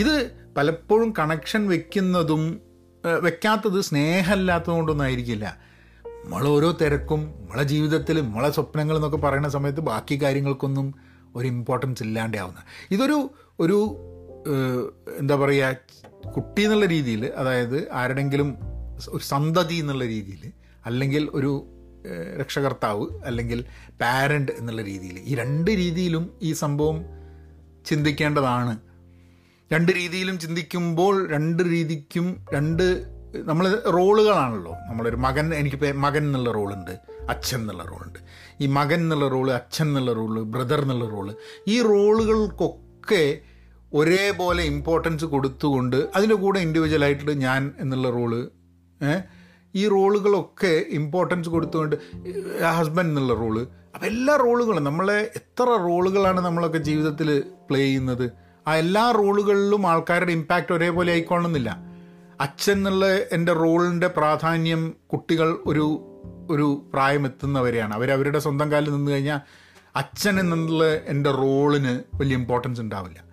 ഇത് 0.00 0.30
പലപ്പോഴും 0.56 1.14
കണക്ഷൻ 1.18 1.68
വെക്കുന്നതും 1.68 2.60
വെക്കാത്തത് 3.22 3.80
സ്നേഹമില്ലാത്തതുകൊണ്ടൊന്നും 3.80 5.04
ആയിരിക്കില്ല. 5.04 5.58
നമ്മൾ 6.24 6.48
ഓരോ 6.48 6.70
തിരക്കും 6.70 7.34
നമ്മളെ 7.40 7.62
ജീവിതത്തിൽ 7.62 8.20
നമ്മളെ 8.20 8.50
സ്വപ്നങ്ങൾ 8.50 8.96
എന്നൊക്കെ 8.96 9.16
പറയുന്ന 9.16 9.48
സമയത്ത് 9.48 9.80
ബാക്കി 9.80 10.22
കാര്യങ്ങൾക്കൊന്നും 10.22 10.94
ഒരു 11.36 11.46
ഇമ്പോർട്ടൻസ് 11.46 12.02
ഇല്ലാണ്ടാവുന്ന. 12.02 12.60
ഇതൊരു 12.90 13.30
ഒരു 13.60 13.78
എന്താ 15.18 15.36
പറയുക 15.36 16.30
കുട്ടി 16.36 16.62
എന്നുള്ള 16.62 16.86
രീതിയിൽ 16.86 17.26
അതായത് 17.26 17.92
ആരുടെങ്കിലും 17.92 18.56
ഒരു 19.08 19.22
സന്തതി 19.22 19.74
എന്നുള്ള 19.74 20.04
രീതിയിൽ 20.04 20.52
അല്ലെങ്കിൽ 20.86 21.30
ഒരു 21.34 21.73
രക്ഷകർത്താവ് 22.40 23.06
അല്ലെങ്കിൽ 23.24 23.64
പാരന്റ് 24.00 24.52
എന്നുള്ള 24.52 24.82
രീതിയിൽ 24.82 25.18
ഈ 25.18 25.34
രണ്ട് 25.34 25.70
രീതിയിലും 25.70 26.38
ഈ 26.42 26.52
സംഭവം 26.52 27.04
ചിന്തിക്കേണ്ടതാണ്. 27.86 28.78
രണ്ട് 29.72 29.92
രീതിയിലും 29.92 30.38
ചിന്തിക്കുമ്പോൾ 30.38 31.28
രണ്ട് 31.30 31.62
രീതിക്കും 31.62 32.46
രണ്ട് 32.52 33.14
നമ്മൾ 33.34 33.82
റോളുകളാണല്ലോ. 33.86 34.72
നമ്മളൊരു 34.88 35.16
മകൻ 35.16 35.54
എനിക്ക് 35.54 35.92
മകൻ 35.94 36.22
എന്നുള്ള 36.24 36.52
റോളുണ്ട് 36.52 36.90
അച്ഛൻ 37.28 37.60
എന്നുള്ള 37.60 37.82
റോളുണ്ട്. 37.82 38.18
ഈ 38.60 38.66
മകൻ 38.66 39.00
എന്നുള്ള 39.00 39.28
റോൾ 39.28 39.50
അച്ഛൻ 39.52 39.86
എന്നുള്ള 39.86 40.12
റോൾ 40.12 40.42
ബ്രദർ 40.42 40.80
എന്നുള്ള 40.82 41.08
റോൾ 41.08 41.34
ഈ 41.68 41.82
റോളുകൾക്കൊക്കെ 41.82 43.38
ഒരേപോലെ 43.94 44.62
ഇമ്പോർട്ടൻസ് 44.62 45.24
കൊടുത്തുകൊണ്ട് 45.24 45.96
അതിന്റെ 46.16 46.34
കൂടെ 46.34 46.60
ഇൻഡിവിജ്വലായിട്ട് 46.60 47.40
ഞാൻ 47.40 47.74
എന്നുള്ള 47.78 48.10
റോൾ 48.10 48.42
ഈ 49.74 49.88
റോളുകളൊക്കെ 49.88 50.84
ഇമ്പോർട്ടൻസ് 50.88 51.48
കൊടുത്തുകൊണ്ട് 51.48 51.96
ഹസ്ബൻഡ് 52.78 53.08
എന്നുള്ള 53.08 53.34
റോൾ 53.34 53.56
അപ്പം 53.94 54.06
എല്ലാ 54.06 54.36
റോളുകളും 54.36 54.84
നമ്മളെ 54.84 55.32
എത്ര 55.36 55.64
റോളുകളാണ് 55.64 56.40
നമ്മളൊക്കെ 56.40 56.78
ജീവിതത്തിൽ 56.78 57.44
പ്ലേ 57.70 57.80
ചെയ്യുന്നത്? 57.80 58.32
ആ 58.66 58.76
എല്ലാ 58.76 59.10
റോളുകളിലും 59.10 59.86
ആൾക്കാരുടെ 59.86 60.32
ഇമ്പാക്റ്റ് 60.32 60.72
ഒരേപോലെ 60.72 61.12
ആയിക്കൊള്ളുന്നില്ല. 61.12 61.70
അച്ഛൻ 62.40 62.72
എന്നുള്ള 62.72 63.06
എന്റെ 63.32 63.52
റോളിന്റെ 63.52 64.06
പ്രാധാന്യം 64.06 64.94
കുട്ടികൾ 65.12 65.58
ഒരു 65.66 65.86
ഒരു 66.50 66.86
പ്രായമെത്തുന്നവരെയാണ്. 66.94 67.94
അവർ 67.94 68.10
അവരുടെ 68.10 68.38
സ്വന്തം 68.38 68.72
കാലിൽ 68.72 68.92
നിന്ന് 68.92 69.10
കഴിഞ്ഞാൽ 69.10 69.40
അച്ഛൻ 69.96 70.40
എന്നുള്ള 70.40 70.84
എന്റെ 70.94 71.30
റോളിന് 71.30 72.02
വലിയ 72.14 72.36
ഇമ്പോർട്ടൻസ് 72.36 72.80
ഉണ്ടാവില്ല. 72.80 73.24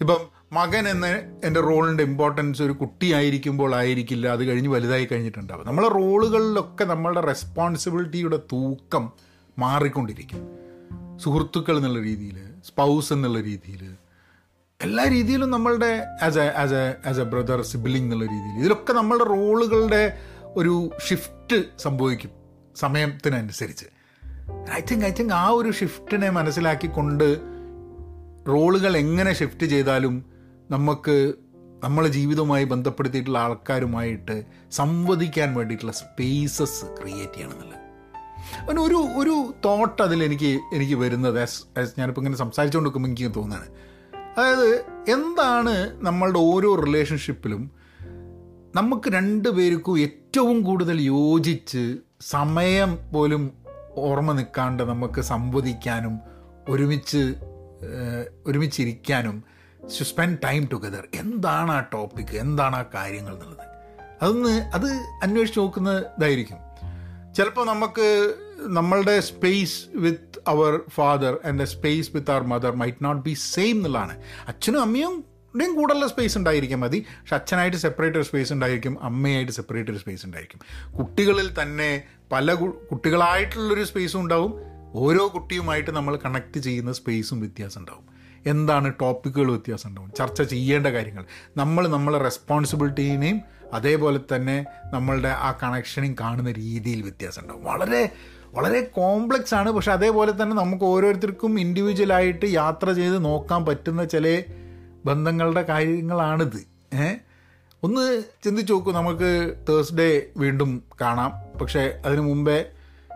ഇപ്പം 0.00 0.39
മകൻ 0.52 0.88
എന്ന 0.88 1.06
എന്റെ 1.44 1.60
റോളിന്റെ 1.60 2.04
ഇമ്പോർട്ടൻസ് 2.04 2.62
ഒരു 2.62 2.72
കുട്ടിയായിരിക്കുമ്പോൾ 2.72 3.74
ആയിരിക്കില്ല. 3.74 4.28
അത് 4.28 4.44
കഴിഞ്ഞ് 4.44 4.68
വലുതായി 4.68 5.04
കഴിഞ്ഞിട്ടുണ്ടാവും. 5.04 5.66
നമ്മളെ 5.66 5.88
റോളുകളിലൊക്കെ 5.88 6.84
നമ്മളുടെ 6.84 7.20
റെസ്പോൺസിബിലിറ്റിയുടെ 7.20 8.36
തൂക്കം 8.36 9.12
മാറിക്കൊണ്ടിരിക്കും. 9.58 10.48
സുഹൃത്തുക്കൾ 11.18 11.76
എന്നുള്ള 11.76 11.98
രീതിയിൽ 11.98 12.38
സ്പൗസ് 12.64 13.12
എന്നുള്ള 13.12 13.40
രീതിയിൽ 13.40 13.94
എല്ലാ 14.82 15.04
രീതിയിലും 15.04 15.50
നമ്മളുടെ 15.50 16.06
as 16.22 16.38
a 16.38 16.52
as 16.56 16.72
a 16.72 17.08
as 17.08 17.18
a 17.18 17.24
brother 17.24 17.62
sibling 17.62 18.06
എന്നുള്ള 18.06 18.24
രീതിയിൽ. 18.24 18.60
ഇതിലൊക്കെ 18.60 18.92
നമ്മളുടെ 18.92 19.24
റോളുകളുടെ 19.24 20.18
ഒരു 20.56 20.90
ഷിഫ്റ്റ് 21.08 21.62
സംഭവിക്കും 21.78 22.30
സമയത്തിനനുസരിച്ച്. 22.76 23.86
ഐ 24.72 24.80
തിങ്ക് 24.90 25.06
ഐ 25.06 25.10
തിങ്ക് 25.10 25.34
ആ 25.34 25.48
ഒരു 25.48 25.70
ഷിഫ്റ്റിനെ 25.70 26.30
മനസ്സിലാക്കിക്കൊണ്ട് 26.30 27.38
റോളുകൾ 28.48 28.96
എങ്ങനെ 28.96 29.32
ഷിഫ്റ്റ് 29.32 29.66
ചെയ്താലും 29.66 30.29
നമുക്ക് 30.70 31.34
നമ്മളെ 31.84 32.08
ജീവിതവുമായി 32.08 32.64
ബന്ധപ്പെടുത്തിയിട്ടുള്ള 32.64 33.38
ആൾക്കാരുമായിട്ട് 33.38 34.44
സംവദിക്കാൻ 34.70 35.54
വേണ്ടിയിട്ടുള്ള 35.54 35.92
സ്പേസസ് 35.92 36.84
ക്രിയേറ്റ് 36.84 37.32
ചെയ്യണം 37.34 37.52
ചെയ്യണമെന്നുള്ളത്. 37.52 37.76
അങ്ങനെ 38.60 38.82
ഒരു 38.82 38.94
ഒരു 38.94 39.54
തോട്ട് 39.64 40.02
അതിൽ 40.02 40.24
എനിക്ക് 40.24 40.60
എനിക്ക് 40.72 40.94
വരുന്നത് 40.94 41.40
ആസ് 41.42 41.62
ഞാനിപ്പോൾ 41.98 42.20
ഇങ്ങനെ 42.20 42.36
സംസാരിച്ചുകൊണ്ട് 42.36 42.88
നിൽക്കുമ്പോൾ 42.88 43.08
എനിക്ക് 43.08 43.34
തോന്നുകയാണ് 43.34 43.66
അതായത് 44.38 44.84
എന്താണ് 45.08 46.04
നമ്മളുടെ 46.04 46.38
ഓരോ 46.38 46.74
റിലേഷൻഷിപ്പിലും 46.74 47.70
നമുക്ക് 48.74 49.10
രണ്ട് 49.10 49.48
പേർക്കും 49.48 50.00
ഏറ്റവും 50.00 50.62
കൂടുതൽ 50.62 51.00
യോജിച്ച് 51.00 51.96
സമയം 52.20 52.98
പോലും 53.12 53.50
ഓർമ്മ 53.96 54.32
നിൽക്കാണ്ട് 54.32 54.82
നമുക്ക് 54.82 55.20
സംവദിക്കാനും 55.20 56.18
ഒരുമിച്ച് 56.68 57.34
ഒരുമിച്ചിരിക്കാനും 58.46 59.44
ടു 59.84 60.04
സ്പെൻഡ് 60.04 60.38
ടൈം 60.44 60.68
ടുഗദർ 60.72 61.08
എന്താണ് 61.14 61.70
ആ 61.70 61.80
ടോപ്പിക്ക് 61.80 62.36
എന്താണ് 62.36 62.76
ആ 62.76 62.84
കാര്യങ്ങൾ 62.94 63.34
എന്നുള്ളത്? 63.34 63.66
അതൊന്ന് 64.22 64.48
അത് 64.48 64.86
അന്വേഷിച്ച് 65.22 65.60
നോക്കുന്നതായിരിക്കും 65.60 66.58
ചിലപ്പോൾ 67.34 67.66
നമുക്ക് 67.66 68.34
നമ്മളുടെ 68.58 69.20
space 69.20 69.86
with 69.94 70.42
our 70.48 70.80
father 70.90 71.38
and 71.44 71.64
space 71.64 72.10
with 72.14 72.30
our 72.30 72.42
mother 72.42 72.74
might 72.74 73.04
not 73.04 73.22
be 73.22 73.32
same 73.32 73.76
എന്നുള്ളതാണ്. 73.76 74.22
അച്ഛനും 74.48 74.80
അമ്മയും 74.80 75.24
ഇവിടെയും 75.54 75.74
കൂടുതലുള്ള 75.74 76.08
സ്പേസ് 76.08 76.38
ഉണ്ടായിരിക്കും 76.38 76.80
മതി. 76.80 77.06
പക്ഷെ 77.20 77.34
അച്ഛനായിട്ട് 77.34 77.76
സെപ്പറേറ്റ് 77.76 78.18
ഒരു 78.18 78.24
സ്പേസ് 78.24 78.52
ഉണ്ടായിരിക്കും 78.52 79.04
അമ്മയായിട്ട് 79.04 79.52
സെപ്പറേറ്റ് 79.52 79.90
ഒരു 79.90 79.98
സ്പേസ് 79.98 80.26
ഉണ്ടായിരിക്കും. 80.26 80.60
കുട്ടികളിൽ 80.98 81.62
തന്നെ 81.62 82.02
പല 82.32 82.54
കുട്ടികളായിട്ടുള്ളൊരു 82.54 83.84
സ്പേസും 83.84 84.20
ഉണ്ടാവും. 84.20 84.54
ഓരോ 84.94 85.32
കുട്ടിയുമായിട്ട് 85.34 85.90
നമ്മൾ 85.90 86.18
കണക്ട് 86.24 86.58
ചെയ്യുന്ന 86.58 86.92
സ്പേസും 86.92 87.40
വ്യത്യാസം 87.40 87.80
ഉണ്ടാവും. 87.80 88.09
എന്താണ് 88.46 88.92
ടോപ്പിക്കുകൾ 89.00 89.50
വ്യത്യാസം 89.50 89.88
ഉണ്ടാവും? 89.88 90.12
ചർച്ച 90.18 90.42
ചെയ്യേണ്ട 90.42 90.86
കാര്യങ്ങൾ. 90.86 91.24
നമ്മൾ 91.56 91.88
നമ്മളെ 91.88 92.18
റെസ്പോൺസിബിലിറ്റീനെയും 92.18 93.40
അതേപോലെ 93.72 94.20
തന്നെ 94.36 94.66
നമ്മളുടെ 94.92 95.28
ആ 95.28 95.58
കണക്ഷനെയും 95.62 96.16
കാണുന്ന 96.20 96.52
രീതിയിൽ 96.52 97.02
വ്യത്യാസം 97.02 97.42
ഉണ്ടാവും. 97.42 97.64
വളരെ 97.64 98.12
വളരെ 98.54 98.80
കോംപ്ലക്സ് 98.80 99.54
ആണ്. 99.54 99.70
പക്ഷെ 99.70 99.92
അതേപോലെ 99.92 100.32
തന്നെ 100.32 100.56
നമുക്ക് 100.56 100.84
ഓരോരുത്തർക്കും 100.84 101.60
ഇൻഡിവിജ്വലായിട്ട് 101.60 102.46
യാത്ര 102.46 102.92
ചെയ്ത് 102.92 103.24
നോക്കാൻ 103.24 103.66
പറ്റുന്ന 103.66 104.04
ചില 104.04 104.42
ബന്ധങ്ങളുടെ 105.04 105.62
കാര്യങ്ങളാണിത്. 105.62 106.66
ഏ? 106.94 107.14
ഒന്ന് 107.82 108.22
ചിന്തിച്ച് 108.44 108.72
നോക്കൂ. 108.72 108.92
നമുക്ക് 108.92 109.54
തേഴ്സ്ഡേ 109.68 110.22
വീണ്ടും 110.36 110.82
കാണാം. 111.00 111.58
പക്ഷേ 111.58 112.02
അതിനു 112.06 112.20
മുമ്പേ 112.20 112.64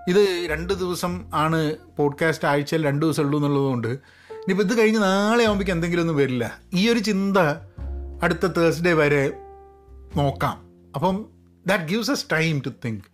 ഇത് 0.09 0.51
രണ്ട് 0.51 0.73
ദിവസം 0.73 1.31
ആണ് 1.35 1.75
പോഡ്കാസ്റ്റ് 1.99 2.49
ആഴ്ചയിൽ 2.49 2.85
രണ്ട് 2.85 3.07
ദിവസം 3.07 3.23
ഉള്ളൂ 3.23 3.39
എന്നുള്ളതുകൊണ്ട് 3.39 3.99
ഇനിയിപ്പോൾ 4.45 4.73
ഇത് 4.73 4.79
കഴിഞ്ഞ് 4.79 5.01
നാളെ 5.03 5.45
ആകുമ്പോഴേക്കും 5.45 5.75
എന്തെങ്കിലും 5.75 6.03
ഒന്നും 6.03 6.17
വരില്ല. 6.17 6.45
ഈ 6.75 6.83
ഒരു 6.91 6.99
ചിന്ത 6.99 7.39
അടുത്ത 8.23 8.47
തേഴ്സ്ഡേ 8.47 8.93
വരെ 8.93 9.23
നോക്കാം. 10.17 10.57
അപ്പം 10.95 11.17
that 11.67 11.85
gives 11.85 12.11
us 12.11 12.27
time 12.33 12.63
to 12.67 12.71
think 12.85 13.05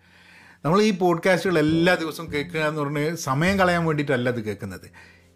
നമ്മൾ 0.64 0.83
ഈ 0.83 0.90
പോഡ്കാസ്റ്റുകൾ 0.90 1.59
എല്ലാ 1.59 1.95
ദിവസവും 1.95 2.33
കേൾക്കുക 2.33 2.61
എന്ന് 2.61 2.81
പറഞ്ഞ് 2.81 3.05
സമയം 3.16 3.59
കളയാൻ 3.59 3.85
വേണ്ടിയിട്ടല്ല 3.85 4.29
അത് 4.29 4.40
കേൾക്കുന്നത്. 4.45 4.88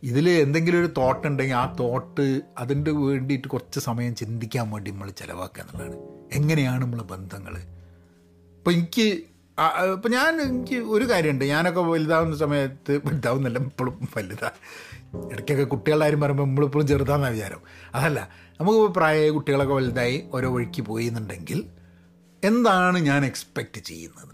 ഇതിൽ 0.03 0.27
എന്തെങ്കിലും 0.31 0.79
ഒരു 0.79 0.91
തോട്ട് 0.97 1.29
ഉണ്ടെങ്കിൽ 1.29 1.55
ആ 1.55 1.77
തോട്ട് 1.81 2.27
അതിന്റെ 2.59 2.91
വേണ്ടിയിട്ട് 2.91 3.49
കുറച്ച് 3.49 3.81
സമയം 3.81 4.15
ചിന്തിക്കാൻ 4.15 4.71
വേണ്ടി 4.71 4.91
നമ്മൾ 4.91 5.11
ചിലവാക്കുക 5.11 5.63
എന്നുള്ളതാണ്. 5.63 6.01
എങ്ങനെയാണ് 6.33 6.83
നമ്മളെ 6.85 7.07
ബന്ധങ്ങൾ 7.15 7.55
ഇപ്പം 8.59 8.73
എനിക്ക് 8.73 9.07
ഇപ്പം 9.93 10.11
ഞാൻ 10.11 10.41
എനിക്ക് 10.43 10.77
ഒരു 10.95 11.05
കാര്യമുണ്ട്. 11.11 11.45
ഞാനൊക്കെ 11.45 11.81
വലുതാവുന്ന 11.81 12.37
സമയത്ത് 12.37 12.95
വലുതാവുന്നല്ല 13.05 13.59
ഇപ്പോഴും 13.59 14.09
വലുതാ. 14.17 14.51
ഇടയ്ക്കൊക്കെ 15.33 15.64
കുട്ടികളുടെ 15.64 16.05
കാര്യം 16.05 16.20
പറയുമ്പോൾ 16.20 16.44
നമ്മളിപ്പോഴും 16.44 16.87
ചെറുതാന്ന 16.87 17.29
വിചാരം. 17.29 17.59
അതല്ല 17.94 18.29
നമുക്ക് 18.61 18.94
പ്രായ 18.94 19.31
കുട്ടികളൊക്കെ 19.31 19.74
വലുതായി 19.74 20.24
ഓരോ 20.33 20.55
വഴിക്ക് 20.55 20.83
പോയി 20.83 21.05
എന്നുണ്ടെങ്കിൽ 21.05 21.64
എന്താണ് 22.44 22.98
ഞാൻ 22.98 23.24
എക്സ്പെക്റ്റ് 23.24 23.81
ചെയ്യുന്നത്? 23.81 24.24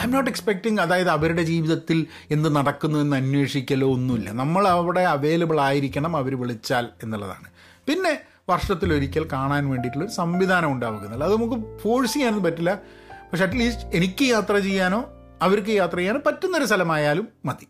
ഐ 0.00 0.02
എം 0.02 0.10
നോട്ട് 0.10 0.30
എക്സ്പെക്റ്റിങ് 0.30 0.78
അതായത് 0.78 1.08
അവരുടെ 1.08 1.42
ജീവിതത്തിൽ 1.42 2.06
എന്ത് 2.30 2.56
നടക്കുന്നു 2.56 2.98
എന്ന് 2.98 3.16
അന്വേഷിക്കലോ 3.16 3.92
ഒന്നുമില്ല. 3.92 4.30
നമ്മൾ 4.30 4.68
അവിടെ 4.68 5.00
അവൈലബിൾ 5.00 5.60
ആയിരിക്കണം 5.60 6.16
അവർ 6.16 6.40
വിളിച്ചാൽ 6.40 6.88
എന്നുള്ളതാണ്. 7.02 7.48
പിന്നെ 7.86 8.20
വർഷത്തിലൊരിക്കൽ 8.48 9.28
കാണാൻ 9.32 9.68
വേണ്ടിയിട്ടുള്ളൊരു 9.68 10.12
സംവിധാനം 10.12 10.72
ഉണ്ടാവുക 10.72 11.04
എന്നുള്ളത്. 11.04 11.32
അത് 11.32 11.40
നമുക്ക് 11.40 11.78
ഫോഴ്സ് 11.78 12.12
ചെയ്യാനൊന്നും 12.12 12.44
പറ്റില്ല. 12.44 12.78
പക്ഷെ 13.12 13.44
അറ്റ്ലീസ്റ്റ് 13.44 13.84
എനിക്ക് 13.84 14.24
യാത്ര 14.24 14.58
ചെയ്യാനോ 14.58 15.04
അവർക്ക് 15.42 15.70
യാത്ര 15.70 15.96
ചെയ്യാനോ 15.96 16.20
പറ്റുന്നൊരു 16.26 16.64
സ്ഥലമായാലും 16.64 17.28
മതി. 17.44 17.68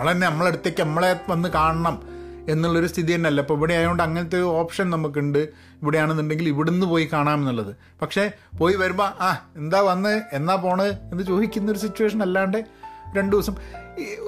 നമ്മൾ 0.00 0.12
തന്നെ 0.12 0.26
നമ്മളടുത്തേക്ക് 0.26 0.82
നമ്മളെ 0.82 1.08
വന്ന് 1.30 1.48
കാണണം 1.56 1.96
എന്നുള്ളൊരു 2.52 2.88
സ്ഥിതി 2.90 3.10
തന്നെയല്ല. 3.14 3.40
അപ്പോൾ 3.44 3.56
ഇവിടെ 3.58 3.74
ആയതുകൊണ്ട് 3.78 4.02
അങ്ങനത്തെ 4.04 4.36
ഒരു 4.36 4.46
ഓപ്ഷൻ 4.60 4.86
നമുക്കുണ്ട്. 4.90 5.38
ഇവിടെയാണെന്നുണ്ടെങ്കിൽ 5.80 6.46
ഇവിടുന്ന് 6.48 6.86
പോയി 6.92 7.06
കാണാം 7.12 7.40
എന്നുള്ളത്. 7.42 7.72
പക്ഷേ 8.02 8.22
പോയി 8.60 8.76
വരുമ്പോൾ 8.82 9.08
ആ 9.26 9.28
എന്താ 9.56 9.80
വന്ന്? 9.88 10.12
എന്നാ 10.38 10.54
പോണ്? 10.64 10.86
എന്ന് 11.12 11.24
ചോദിക്കുന്ന 11.30 11.72
ഒരു 11.74 11.80
സിറ്റുവേഷൻ 11.84 12.22
അല്ലാണ്ട് 12.26 12.58
രണ്ട് 13.16 13.32
ദിവസം. 13.36 13.54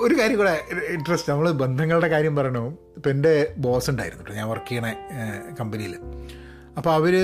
ഒരു 0.05 0.15
കാര്യം 0.21 0.39
കൂടെ 0.43 0.55
ഇൻട്രസ്റ്റ് 0.97 1.31
നമ്മൾ 1.33 1.49
ബന്ധങ്ങളുടെ 1.63 2.11
കാര്യം 2.15 2.37
പറയണോ? 2.41 2.65
ഇപ്പം 2.97 3.11
എന്റെ 3.15 3.35
ബോസ് 3.67 3.91
ഉണ്ടായിരുന്നു 3.91 4.25
കേട്ടോ 4.25 4.39
ഞാൻ 4.41 4.49
വർക്ക് 4.53 4.69
ചെയ്യണ 4.73 4.93
കമ്പനിയിൽ 5.61 5.95
അപ്പോൾ 6.79 6.93
അവർ 6.99 7.17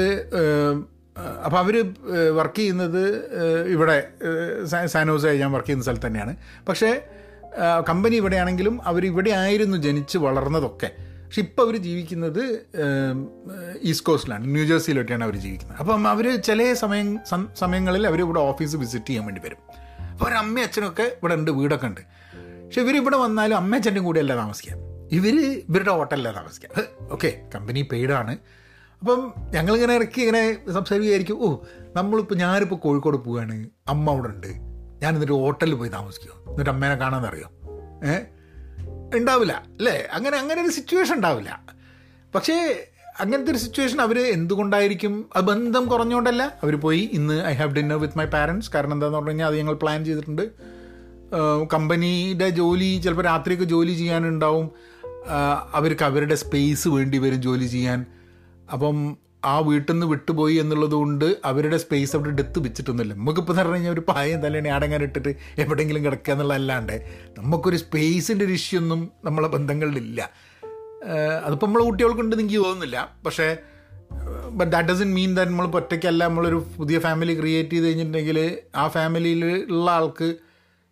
അപ്പോൾ 1.45 1.59
അവർ 1.61 1.77
വർക്ക് 2.41 2.59
ചെയ്യുന്നത് 2.63 3.05
ഇവിടെ 3.75 3.97
സാനോസായി 4.97 5.39
ഞാൻ 5.45 5.53
വർക്ക് 5.55 5.69
ചെയ്യുന്ന 5.69 5.87
സ്ഥലത്ത് 5.87 6.07
തന്നെയാണ്. 6.07 6.35
പക്ഷേ 6.69 6.91
കമ്പനി 7.89 8.17
ഇവിടെയാണെങ്കിലും 8.23 8.75
അവർ 8.91 9.03
ഇവിടെ 9.11 9.31
ആയിരുന്നു 9.43 9.77
ജനിച്ച് 9.87 10.19
വളർന്നതൊക്കെ. 10.27 10.91
പക്ഷെ 11.25 11.41
ഇപ്പോൾ 11.47 11.63
അവർ 11.67 11.77
ജീവിക്കുന്നത് 11.87 12.43
ഈസ്റ്റ് 13.89 14.07
കോസ്റ്റിലാണ് 14.07 14.45
ന്യൂജേഴ്സിയിലൊക്കെയാണ് 14.55 15.25
അവർ 15.29 15.37
ജീവിക്കുന്നത്. 15.47 15.79
അപ്പം 15.83 16.07
അവർ 16.13 16.27
ചില 16.49 16.61
സമയം 16.83 17.09
സമയങ്ങളിൽ 17.63 18.07
അവർ 18.11 18.21
ഇവിടെ 18.27 18.41
ഓഫീസ് 18.51 18.77
വിസിറ്റ് 18.83 19.11
ചെയ്യാൻ 19.11 19.27
വേണ്ടി 19.27 19.43
വരും. 19.47 19.61
അപ്പോൾ 20.13 20.27
അവർ 20.27 20.37
അമ്മയും 20.43 20.67
അച്ഛനൊക്കെ 20.69 21.07
ഇവിടെ 21.19 21.35
ഉണ്ട് 21.41 21.51
വീടൊക്കെ 21.59 21.89
ഉണ്ട്. 21.91 22.01
പക്ഷെ 22.65 22.81
ഇവർ 22.85 22.95
ഇവിടെ 23.03 23.19
വന്നാലും 23.25 23.57
അമ്മ 23.57 23.77
അച്ഛന്റെ 23.81 24.01
കൂടെയല്ല 24.07 24.33
താമസിക്കാം 24.43 24.79
ഇവർ 25.19 25.37
ഇവരുടെ 25.69 25.93
ഹോട്ടലിലാണ് 25.99 26.37
താമസിക്കുക 26.39 26.87
ഓക്കെ 27.17 27.31
കമ്പനി 27.55 27.83
പെയ്ഡാണ്. 27.93 28.35
അപ്പം 29.03 29.21
ഞങ്ങളിങ്ങനെ 29.55 29.95
ഇറക്കി 29.99 30.21
ഇങ്ങനെ 30.25 30.43
സംസാരിക്കുകയായിരിക്കും 30.77 31.39
ഓ 31.45 31.49
നമ്മളിപ്പോൾ 31.97 32.37
ഞാനിപ്പോൾ 32.45 32.79
കോഴിക്കോട് 32.85 33.19
പോവുകയാണ് 33.27 33.57
അമ്മ 33.95 34.07
അവിടെ 34.15 34.29
ഉണ്ട്. 34.35 34.51
ഞാൻ 35.03 35.15
എന്നിട്ട് 35.15 35.33
ഹോട്ടലിൽ 35.33 35.75
പോയി 35.75 35.89
താമസിക്കുമോ 35.89 36.51
എന്നിട്ട് 36.51 36.71
അമ്മേനെ 36.71 36.95
കാണാമെന്നറിയോ 36.95 37.49
ഏ? 38.09 38.17
ഉണ്ടാവില്ല 39.17 39.53
അല്ലേ? 39.53 40.09
അങ്ങനെ 40.13 40.37
അങ്ങനെ 40.39 40.63
ഒരു 40.63 40.71
സിറ്റുവേഷൻ 40.71 41.15
ഉണ്ടാവില്ല. 41.15 41.63
പക്ഷേ 42.35 42.87
അങ്ങനത്തെ 43.21 43.51
ഒരു 43.51 43.59
സിറ്റുവേഷൻ 43.59 44.01
അവർ 44.01 44.19
എന്തുകൊണ്ടായിരിക്കും? 44.19 45.31
ആ 45.37 45.41
ബന്ധം 45.41 45.87
കുറഞ്ഞുകൊണ്ടല്ല 45.87 46.43
അവർ 46.63 46.81
പോയി 46.81 47.11
ഇന്ന് 47.13 47.47
I 47.47 47.55
have 47.55 47.75
dinner 47.75 47.99
with 47.99 48.19
my 48.19 48.25
parents 48.25 48.73
കാരണം 48.75 48.93
എന്താണെന്ന് 48.93 49.19
പറഞ്ഞു 49.19 49.31
കഴിഞ്ഞാൽ 49.31 49.47
അത് 49.47 49.57
ഞങ്ങൾ 49.57 49.75
പ്ലാൻ 49.75 50.05
ചെയ്തിട്ടുണ്ട്. 50.05 50.43
കമ്പനിയുടെ 51.75 52.49
ജോലി 52.51 53.01
ചിലപ്പോൾ 53.05 53.23
രാത്രിയൊക്കെ 53.23 53.65
ജോലി 53.65 53.93
ചെയ്യാനുണ്ടാവും. 53.93 54.71
അവർക്ക് 55.73 56.05
അവരുടെ 56.05 56.35
സ്പേസ് 56.35 56.89
വേണ്ടി 56.89 57.19
വരും 57.19 57.43
ജോലി 57.43 57.67
ചെയ്യാൻ. 57.67 58.07
അപ്പം 58.73 59.17
ആ 59.45 59.59
വീട്ടിൽ 59.59 59.93
നിന്ന് 59.93 60.07
വിട്ടുപോയി 60.07 60.55
എന്നുള്ളത് 60.55 60.91
കൊണ്ട് 60.91 61.37
അവരുടെ 61.45 61.77
സ്പേസ് 61.77 62.17
അവിടെ 62.17 62.31
ഡെത്ത് 62.31 62.59
വെച്ചിട്ടൊന്നുമില്ല. 62.59 63.15
നമുക്കിപ്പോൾ 63.15 63.53
എന്ന് 63.53 63.63
പറഞ്ഞു 63.63 63.75
കഴിഞ്ഞാൽ 63.75 63.93
ഒരു 63.93 64.03
പായം 64.09 64.43
തലേണി 64.43 64.69
ആടങ്ങാൻ 64.69 65.03
ഇട്ടിട്ട് 65.03 65.37
എവിടെയെങ്കിലും 65.59 66.05
കിടക്കുക 66.05 66.33
എന്നുള്ളതല്ലാണ്ട് 66.33 67.05
നമുക്കൊരു 67.39 67.77
സ്പേസിന്റെ 67.77 68.45
ഒരു 68.45 68.53
ഇഷ്യൂ 68.53 68.81
ഒന്നും 68.81 69.11
നമ്മളെ 69.25 69.49
ബന്ധങ്ങളിലില്ല. 69.49 70.31
അതിപ്പോൾ 71.45 71.67
നമ്മളെ 71.67 71.85
കുട്ടികൾക്കുണ്ടെന്ന് 71.85 72.45
എനിക്ക് 72.45 72.65
തോന്നുന്നില്ല. 72.65 73.17
പക്ഷേ 73.27 73.57
but 74.51 74.73
that 74.73 74.89
doesn't 74.89 75.15
mean 75.15 75.35
that 75.35 75.51
നമ്മൾ 75.51 75.67
ഒറ്റയ്ക്കല്ല 75.67 76.27
നമ്മളൊരു 76.27 76.67
പുതിയ 76.77 76.99
ഫാമിലി 76.99 77.41
ക്രിയേറ്റ് 77.41 77.71
ചെയ്ത് 77.71 77.87
കഴിഞ്ഞിട്ടുണ്ടെങ്കിൽ 77.87 78.59
ആ 78.77 78.89
ഫാമിലിയിൽ 78.89 79.67
ഉള്ള 79.71 79.91
ആൾക്ക് 79.91 80.35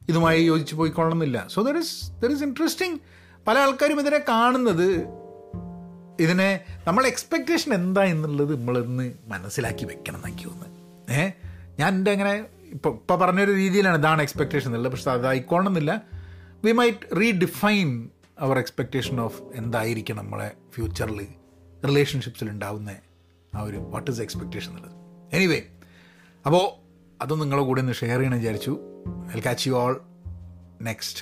ഇതുമായി 0.09 0.43
യോജിച്ച് 0.43 0.75
പോയിക്കൊള്ളണമെന്നില്ല. 0.75 1.47
So 1.51 1.63
there 1.63 1.79
is 1.79 2.23
there 2.23 2.33
is 2.33 2.43
interesting 2.43 2.99
പല 3.49 3.59
ആൾക്കാരും 3.59 4.01
ഇതിനെ 4.01 4.21
കാണുന്നത് 4.29 5.07
ഇതിനെ 6.21 6.65
നമ്മൾ 6.87 7.07
എക്സ്പെക്റ്റേഷൻ 7.07 7.75
എന്താ 7.75 8.05
എന്നുള്ളത് 8.05 8.61
നമ്മളിന്ന് 8.61 9.13
മനസ്സിലാക്കി 9.27 9.85
വെക്കണം 9.85 10.17
എന്നൊക്കെ 10.17 10.45
തോന്നുന്നു 10.45 11.13
ഏഹ് 11.13 11.33
ഞാൻ 11.81 11.95
എന്റെ 11.95 12.11
അങ്ങനെ 12.11 12.45
ഇപ്പോൾ 12.73 12.95
ഇപ്പോൾ 12.95 13.17
പറഞ്ഞൊരു 13.17 13.53
രീതിയിലാണ് 13.53 13.99
ഇതാണ് 13.99 14.23
എക്സ്പെക്റ്റേഷൻ 14.23 14.69
എന്നുള്ളത്. 14.69 14.93
പക്ഷെ 14.93 15.11
അതായിക്കോണമെന്നില്ല 15.11 16.03
we 16.65 16.73
might 16.73 17.21
redefine 17.21 18.09
our 18.39 18.59
expectation 18.59 19.21
of 19.21 19.43
എന്തായിരിക്കണം 19.55 20.25
നമ്മളെ 20.25 20.53
ഫ്യൂച്ചറിൽ 20.75 21.27
റിലേഷൻഷിപ്സിൽ 21.89 22.51
ഉണ്ടാവുന്ന. 22.51 22.91
ആ 23.55 23.63
ഒരു 23.63 23.77
വാട്ട് 23.77 24.11
ഇസ് 24.11 24.21
എക്സ്പെക്റ്റേഷൻ 24.21 24.71
എന്നുള്ളത്. 24.71 24.97
എനിവേ 25.33 25.63
അപ്പോൾ 26.47 26.87
അതും 27.23 27.39
നിങ്ങളുടെ 27.39 27.67
കൂടെ 27.67 27.81
ഒന്ന് 27.81 27.93
ഷെയർ 27.93 28.19
ചെയ്യണം 28.19 28.39
വിചാരിച്ചു. 28.39 28.79
I 29.37 29.41
catch 29.41 29.69
you 29.69 29.73
all 29.73 30.01
next 30.83 31.21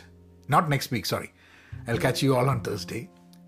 not 0.50 0.72
next 0.72 0.94
week 0.94 1.08
sorry 1.08 1.28
I 1.90 1.96
catch 2.04 2.24
you 2.24 2.30
all 2.30 2.50
on 2.50 2.58
Thursday 2.58 3.06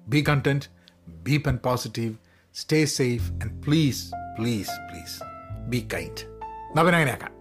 be 0.09 0.24
content 0.28 0.75
B 1.23 1.38
pen 1.38 1.56
positive 1.56 2.13
stay 2.56 2.86
safe 2.86 3.32
and 3.32 3.65
please 3.67 4.12
please 4.39 4.71
please 4.91 5.17
be 5.69 5.88
kind 5.93 6.23
നവനങ്ങനെയാക്കാം 6.77 7.35